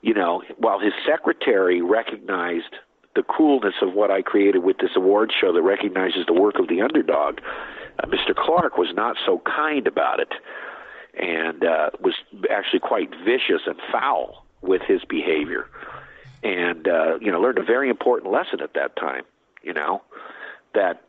you 0.00 0.14
know, 0.14 0.42
while 0.58 0.78
his 0.78 0.92
secretary 1.06 1.82
recognized 1.82 2.76
the 3.14 3.22
coolness 3.22 3.74
of 3.82 3.94
what 3.94 4.10
I 4.10 4.22
created 4.22 4.62
with 4.62 4.78
this 4.78 4.90
award 4.96 5.32
show 5.38 5.52
that 5.52 5.62
recognizes 5.62 6.24
the 6.26 6.32
work 6.32 6.58
of 6.58 6.68
the 6.68 6.80
underdog, 6.80 7.40
uh, 7.98 8.06
Mr. 8.06 8.34
Clark 8.34 8.78
was 8.78 8.88
not 8.94 9.16
so 9.26 9.42
kind 9.44 9.86
about 9.86 10.20
it 10.20 10.32
and 11.14 11.64
uh, 11.64 11.90
was 12.00 12.14
actually 12.50 12.80
quite 12.80 13.10
vicious 13.24 13.62
and 13.66 13.78
foul 13.90 14.46
with 14.62 14.80
his 14.82 15.04
behavior. 15.04 15.66
And, 16.42 16.88
uh, 16.88 17.18
you 17.20 17.30
know, 17.30 17.40
learned 17.40 17.58
a 17.58 17.64
very 17.64 17.90
important 17.90 18.32
lesson 18.32 18.60
at 18.62 18.74
that 18.74 18.96
time, 18.96 19.24
you 19.62 19.74
know, 19.74 20.02
that 20.74 21.02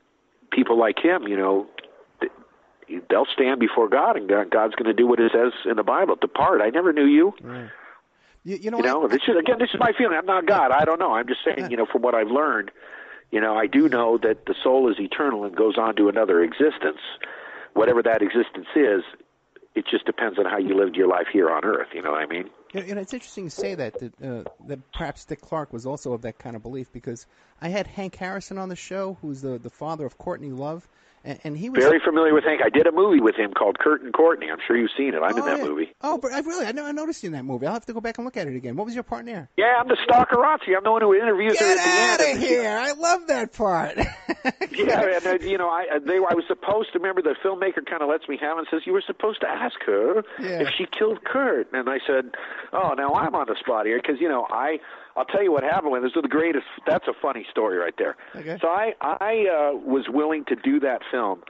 people 0.51 0.77
like 0.77 0.99
him, 0.99 1.27
you 1.27 1.37
know, 1.37 1.67
they'll 3.09 3.27
stand 3.33 3.59
before 3.59 3.89
God, 3.89 4.17
and 4.17 4.27
God's 4.27 4.75
going 4.75 4.85
to 4.85 4.93
do 4.93 5.07
what 5.07 5.19
it 5.19 5.31
says 5.33 5.53
in 5.69 5.77
the 5.77 5.83
Bible. 5.83 6.15
Depart. 6.15 6.61
I 6.61 6.69
never 6.69 6.93
knew 6.93 7.05
you. 7.05 7.33
You, 8.43 8.57
you 8.57 8.71
know, 8.71 8.77
You 8.77 8.83
know, 8.83 9.07
this 9.07 9.21
is 9.27 9.35
again, 9.39 9.57
this 9.59 9.69
is 9.73 9.79
my 9.79 9.93
feeling. 9.97 10.17
I'm 10.17 10.25
not 10.25 10.45
God. 10.45 10.71
I 10.71 10.83
don't 10.85 10.99
know. 10.99 11.13
I'm 11.13 11.27
just 11.27 11.39
saying, 11.45 11.71
you 11.71 11.77
know, 11.77 11.85
from 11.85 12.01
what 12.01 12.13
I've 12.13 12.27
learned, 12.27 12.71
you 13.31 13.39
know, 13.39 13.55
I 13.55 13.67
do 13.67 13.87
know 13.87 14.17
that 14.17 14.45
the 14.45 14.55
soul 14.63 14.91
is 14.91 14.99
eternal 14.99 15.45
and 15.45 15.55
goes 15.55 15.77
on 15.77 15.95
to 15.95 16.09
another 16.09 16.41
existence. 16.41 16.99
Whatever 17.73 18.03
that 18.03 18.21
existence 18.21 18.67
is, 18.75 19.01
it 19.75 19.85
just 19.89 20.05
depends 20.05 20.37
on 20.37 20.45
how 20.45 20.57
you 20.57 20.75
lived 20.77 20.95
your 20.95 21.07
life 21.07 21.27
here 21.31 21.49
on 21.49 21.63
Earth. 21.65 21.87
You 21.93 22.03
know 22.03 22.11
what 22.11 22.21
I 22.21 22.27
mean? 22.27 22.49
You 22.73 22.81
know, 22.81 22.85
you 22.85 22.95
know, 22.95 23.01
it's 23.01 23.13
interesting 23.13 23.45
to 23.45 23.49
say 23.49 23.75
that 23.75 23.99
that, 23.99 24.21
uh, 24.21 24.43
that 24.67 24.91
perhaps 24.91 25.25
Dick 25.25 25.41
Clark 25.41 25.73
was 25.73 25.85
also 25.85 26.13
of 26.13 26.21
that 26.23 26.37
kind 26.37 26.55
of 26.55 26.61
belief 26.61 26.91
because 26.91 27.25
I 27.61 27.69
had 27.69 27.87
Hank 27.87 28.15
Harrison 28.15 28.57
on 28.57 28.69
the 28.69 28.75
show, 28.75 29.17
who's 29.21 29.41
the 29.41 29.57
the 29.57 29.69
father 29.69 30.05
of 30.05 30.17
Courtney 30.17 30.51
Love, 30.51 30.87
and, 31.23 31.39
and 31.43 31.57
he 31.57 31.69
was 31.69 31.83
Very 31.83 31.99
familiar 32.03 32.33
with 32.33 32.43
Hank. 32.43 32.61
I 32.63 32.69
did 32.69 32.85
a 32.87 32.91
movie 32.91 33.19
with 33.21 33.35
him 33.35 33.51
called 33.53 33.79
Kurt 33.79 34.01
and 34.01 34.13
Courtney. 34.13 34.47
I'm 34.51 34.57
sure 34.67 34.75
you've 34.77 34.91
seen 34.97 35.13
it. 35.13 35.21
I'm 35.23 35.35
in 35.37 35.43
Oh, 35.43 35.45
that 35.45 35.57
yeah. 35.59 35.63
movie. 35.65 35.93
Oh, 36.01 36.17
but 36.17 36.31
I 36.33 36.39
really 36.39 36.65
I 36.65 36.71
know 36.71 36.85
I 36.85 36.91
noticed 36.91 37.23
you 37.23 37.27
in 37.27 37.33
that 37.33 37.45
movie. 37.45 37.65
I'll 37.67 37.73
have 37.73 37.85
to 37.85 37.93
go 37.93 38.01
back 38.01 38.17
and 38.17 38.25
look 38.25 38.37
at 38.37 38.47
it 38.47 38.55
again. 38.55 38.75
What 38.75 38.85
was 38.85 38.93
your 38.93 39.03
part 39.03 39.25
there? 39.25 39.49
Yeah, 39.57 39.75
I'm 39.79 39.87
the 39.87 39.97
stalkerazzi. 40.07 40.75
I'm 40.75 40.83
the 40.83 40.91
one 40.91 41.01
who 41.01 41.13
interviews 41.13 41.57
her 41.59 41.65
Get 41.65 41.77
at 41.77 41.83
the 42.19 42.23
out 42.23 42.29
end. 42.29 42.37
of 42.43 42.47
here! 42.47 42.69
I 42.69 42.91
love 42.91 43.27
that 43.27 43.53
part. 43.53 43.97
Yeah, 44.71 45.17
and 45.17 45.27
uh, 45.27 45.45
you 45.45 45.57
know, 45.57 45.69
I 45.69 45.85
uh, 45.95 45.99
they 45.99 46.15
I 46.17 46.33
was 46.33 46.43
supposed 46.47 46.91
to 46.93 46.99
remember 46.99 47.21
the 47.21 47.35
filmmaker 47.45 47.85
kind 47.87 48.01
of 48.01 48.09
lets 48.09 48.27
me 48.27 48.37
have 48.41 48.57
and 48.57 48.65
says 48.71 48.81
you 48.85 48.91
were 48.93 49.03
supposed 49.05 49.39
to 49.41 49.47
ask 49.47 49.75
her 49.85 50.23
Yeah. 50.39 50.61
if 50.63 50.69
she 50.77 50.85
killed 50.97 51.23
Kurt, 51.23 51.71
and 51.73 51.87
I 51.89 51.99
said, 52.07 52.31
oh, 52.73 52.93
now 52.97 53.13
I'm 53.13 53.35
on 53.35 53.45
the 53.47 53.55
spot 53.59 53.85
here 53.85 53.99
because 54.01 54.19
you 54.19 54.27
know 54.27 54.47
I 54.49 54.79
I'll 55.15 55.25
tell 55.25 55.43
you 55.43 55.51
what 55.51 55.63
happened 55.63 55.91
when 55.91 56.01
this 56.01 56.11
is 56.15 56.21
the 56.21 56.27
greatest. 56.27 56.65
That's 56.87 57.07
a 57.07 57.13
funny 57.21 57.45
story 57.51 57.77
right 57.77 57.93
there. 57.97 58.15
Okay. 58.35 58.57
So 58.61 58.67
I 58.67 58.93
I 59.01 59.45
uh, 59.47 59.77
was 59.77 60.05
willing 60.09 60.45
to 60.45 60.55
do 60.55 60.79
that 60.81 61.01
film. 61.11 61.43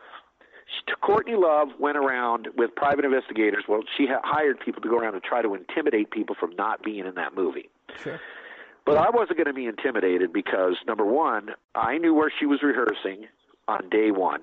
She- 0.87 0.93
Courtney 1.01 1.35
Love 1.35 1.69
went 1.79 1.97
around 1.97 2.47
with 2.57 2.75
private 2.75 3.05
investigators. 3.05 3.63
Well, 3.67 3.81
she 3.97 4.05
ha- 4.07 4.21
hired 4.23 4.59
people 4.59 4.81
to 4.81 4.89
go 4.89 4.97
around 4.97 5.13
and 5.15 5.23
try 5.23 5.41
to 5.41 5.53
intimidate 5.55 6.11
people 6.11 6.35
from 6.39 6.55
not 6.55 6.83
being 6.83 7.05
in 7.05 7.15
that 7.15 7.35
movie. 7.35 7.69
Sure. 8.01 8.19
But 8.85 8.97
I 8.97 9.09
wasn't 9.11 9.37
going 9.37 9.47
to 9.47 9.53
be 9.53 9.65
intimidated 9.65 10.33
because 10.33 10.75
number 10.85 11.05
one, 11.05 11.49
I 11.73 11.97
knew 11.97 12.13
where 12.13 12.31
she 12.37 12.45
was 12.45 12.61
rehearsing 12.61 13.27
on 13.67 13.89
day 13.89 14.11
one. 14.11 14.41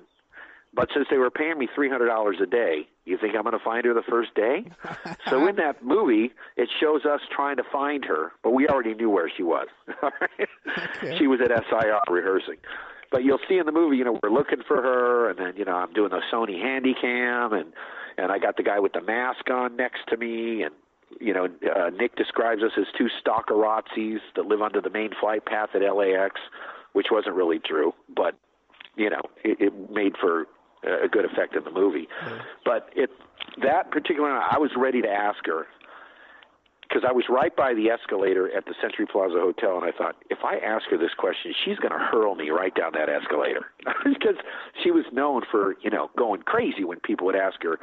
But 0.73 0.89
since 0.95 1.05
they 1.11 1.17
were 1.17 1.29
paying 1.29 1.59
me 1.59 1.67
three 1.75 1.89
hundred 1.89 2.07
dollars 2.07 2.37
a 2.41 2.47
day, 2.47 2.87
you 3.05 3.17
think 3.17 3.35
I'm 3.35 3.43
going 3.43 3.57
to 3.57 3.63
find 3.63 3.85
her 3.85 3.93
the 3.93 4.03
first 4.03 4.33
day? 4.35 4.65
so 5.27 5.47
in 5.47 5.55
that 5.55 5.83
movie, 5.83 6.31
it 6.55 6.69
shows 6.79 7.05
us 7.05 7.21
trying 7.35 7.57
to 7.57 7.63
find 7.71 8.05
her, 8.05 8.31
but 8.43 8.51
we 8.51 8.67
already 8.67 8.93
knew 8.93 9.09
where 9.09 9.29
she 9.35 9.43
was. 9.43 9.67
She 11.17 11.27
was 11.27 11.39
at 11.41 11.49
SIR 11.49 11.99
rehearsing. 12.09 12.57
But 13.11 13.23
you'll 13.23 13.39
see 13.49 13.57
in 13.57 13.65
the 13.65 13.71
movie, 13.71 13.97
you 13.97 14.03
know, 14.03 14.19
we're 14.23 14.31
looking 14.31 14.61
for 14.67 14.77
her, 14.81 15.29
and 15.29 15.37
then 15.37 15.53
you 15.57 15.65
know 15.65 15.75
I'm 15.75 15.91
doing 15.93 16.11
a 16.13 16.21
Sony 16.33 16.55
Handycam, 16.55 17.59
and 17.59 17.73
and 18.17 18.31
I 18.31 18.39
got 18.39 18.55
the 18.55 18.63
guy 18.63 18.79
with 18.79 18.93
the 18.93 19.01
mask 19.01 19.49
on 19.49 19.75
next 19.75 20.01
to 20.09 20.17
me, 20.17 20.63
and 20.63 20.73
you 21.19 21.33
know, 21.33 21.45
uh, 21.45 21.89
Nick 21.89 22.15
describes 22.15 22.63
us 22.63 22.71
as 22.77 22.85
two 22.97 23.07
stalkerazzis 23.23 24.19
that 24.35 24.45
live 24.45 24.61
under 24.61 24.79
the 24.79 24.89
main 24.89 25.09
flight 25.19 25.45
path 25.45 25.69
at 25.73 25.81
LAX, 25.81 26.39
which 26.93 27.07
wasn't 27.11 27.35
really 27.35 27.59
true, 27.59 27.93
but 28.15 28.35
you 28.95 29.09
know, 29.09 29.21
it, 29.43 29.59
it 29.59 29.91
made 29.91 30.13
for 30.19 30.47
a 30.83 31.07
good 31.07 31.25
effect 31.25 31.55
in 31.55 31.63
the 31.63 31.71
movie. 31.71 32.07
Mm-hmm. 32.23 32.37
But 32.65 32.89
it 32.95 33.09
that 33.61 33.91
particular, 33.91 34.29
I 34.29 34.57
was 34.57 34.71
ready 34.77 35.01
to 35.01 35.09
ask 35.09 35.45
her 35.45 35.67
because 36.91 37.07
I 37.07 37.13
was 37.13 37.25
right 37.29 37.55
by 37.55 37.73
the 37.73 37.89
escalator 37.89 38.49
at 38.55 38.65
the 38.65 38.75
Century 38.81 39.05
Plaza 39.05 39.39
Hotel, 39.39 39.77
and 39.77 39.85
I 39.85 39.97
thought, 39.97 40.15
if 40.29 40.39
I 40.43 40.57
ask 40.57 40.89
her 40.89 40.97
this 40.97 41.13
question, 41.17 41.53
she's 41.63 41.77
going 41.77 41.93
to 41.93 41.97
hurl 41.97 42.35
me 42.35 42.49
right 42.49 42.75
down 42.75 42.91
that 42.93 43.07
escalator 43.07 43.67
because 44.03 44.35
she 44.83 44.91
was 44.91 45.05
known 45.11 45.43
for 45.49 45.75
you 45.81 45.89
know 45.89 46.09
going 46.17 46.41
crazy 46.41 46.83
when 46.83 46.99
people 46.99 47.25
would 47.27 47.35
ask 47.35 47.61
her 47.63 47.79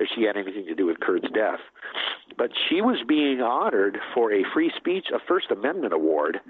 if 0.00 0.08
she 0.14 0.22
had 0.22 0.36
anything 0.36 0.66
to 0.66 0.74
do 0.74 0.86
with 0.86 0.98
Kurt's 1.00 1.28
death. 1.34 1.60
But 2.36 2.50
she 2.68 2.80
was 2.80 2.98
being 3.06 3.40
honored 3.40 3.98
for 4.14 4.32
a 4.32 4.44
free 4.52 4.72
speech, 4.76 5.06
a 5.14 5.18
First 5.28 5.50
Amendment 5.50 5.92
award, 5.92 6.40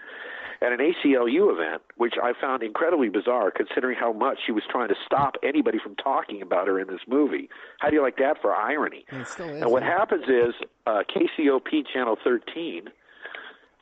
at 0.63 0.73
an 0.73 0.79
ACLU 0.79 1.53
event, 1.53 1.83
which 1.97 2.15
I 2.23 2.33
found 2.39 2.63
incredibly 2.63 3.09
bizarre 3.09 3.51
considering 3.51 3.97
how 3.99 4.13
much 4.13 4.39
she 4.45 4.53
was 4.53 4.63
trying 4.69 4.89
to 4.89 4.95
stop 5.07 5.37
anybody 5.43 5.79
from 5.83 5.97
talking 5.97 6.43
about 6.43 6.69
her 6.69 6.79
in 6.79 6.87
this 6.87 7.01
movie. 7.09 7.49
How 7.79 7.89
do 7.89 7.97
you 7.97 8.03
like 8.03 8.19
that 8.19 8.41
for 8.43 8.55
irony? 8.55 9.07
And 9.11 9.23
it 9.23 9.29
still 9.29 9.49
is. 9.49 9.63
And 9.63 9.71
what 9.71 9.83
yeah. 9.83 9.99
happens 9.99 10.25
is 10.25 10.55
uh, 10.87 11.03
KCOP 11.09 11.87
Channel 11.93 12.17
13, 12.23 12.91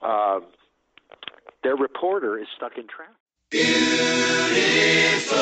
uh, 0.03 0.41
their 1.64 1.76
reporter 1.76 2.39
is 2.39 2.47
stuck 2.57 2.79
in 2.79 2.87
traffic. 2.87 3.14
Here's 3.51 5.33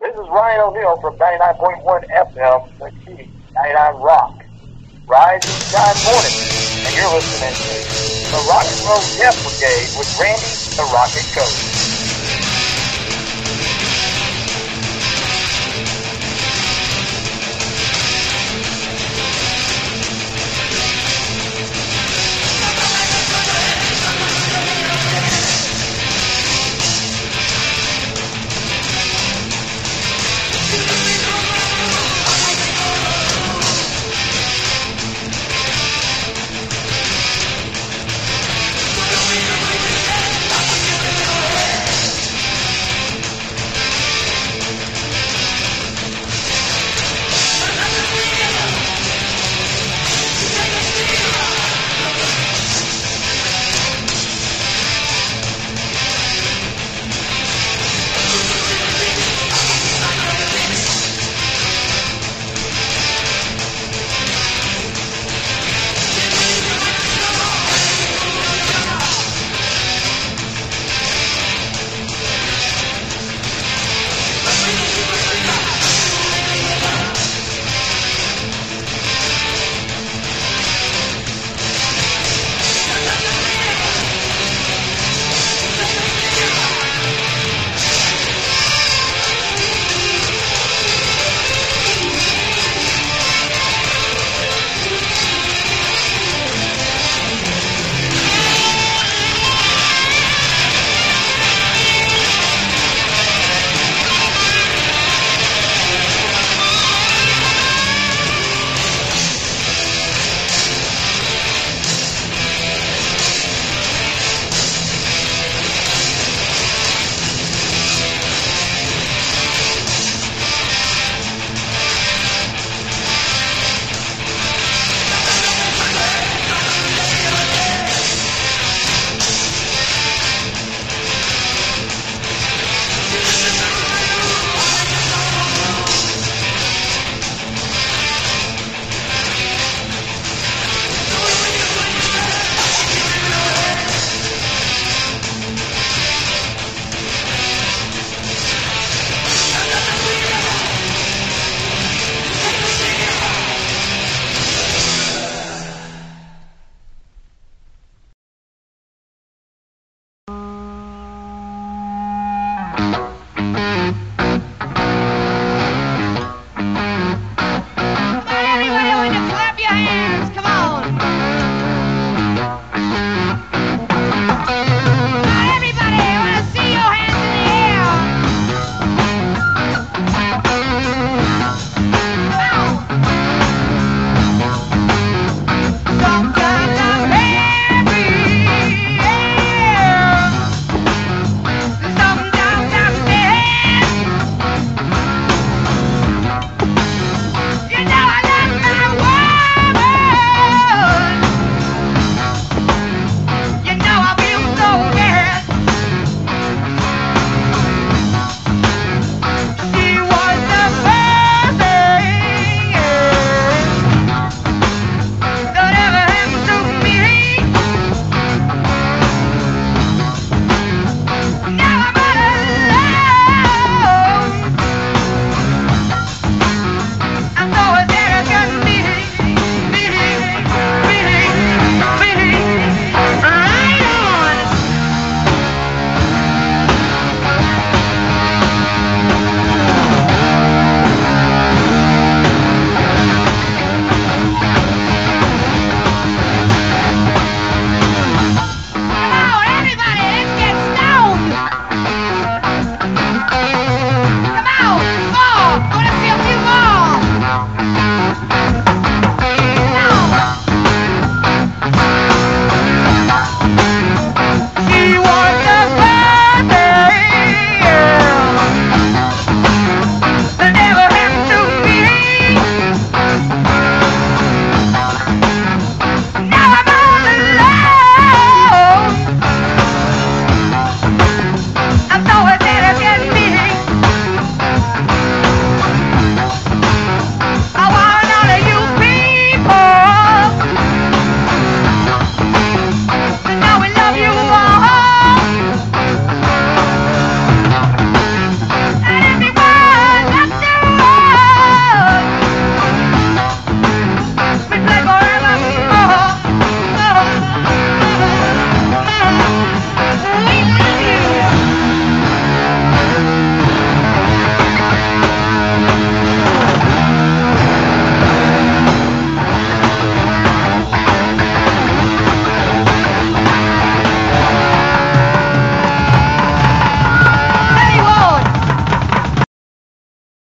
This 0.00 0.14
is 0.14 0.28
Ryan 0.30 0.60
O'Neill 0.60 1.00
from 1.00 1.16
99.1 1.16 1.82
FM, 1.82 2.78
the 2.78 2.90
key, 3.02 3.28
99 3.52 3.96
Rock. 3.96 4.44
Rise 5.08 5.42
and 5.42 5.62
shine 5.74 5.98
morning. 6.06 6.38
And 6.86 6.94
you're 6.94 7.14
listening 7.18 7.50
to 7.58 8.30
the 8.30 8.38
Rock 8.46 8.62
and 8.62 8.80
Roll 8.86 9.02
Death 9.18 9.34
Brigade 9.42 9.90
with 9.98 10.06
Randy 10.20 10.46
the 10.76 10.86
Rocket 10.94 11.26
Coach. 11.34 11.67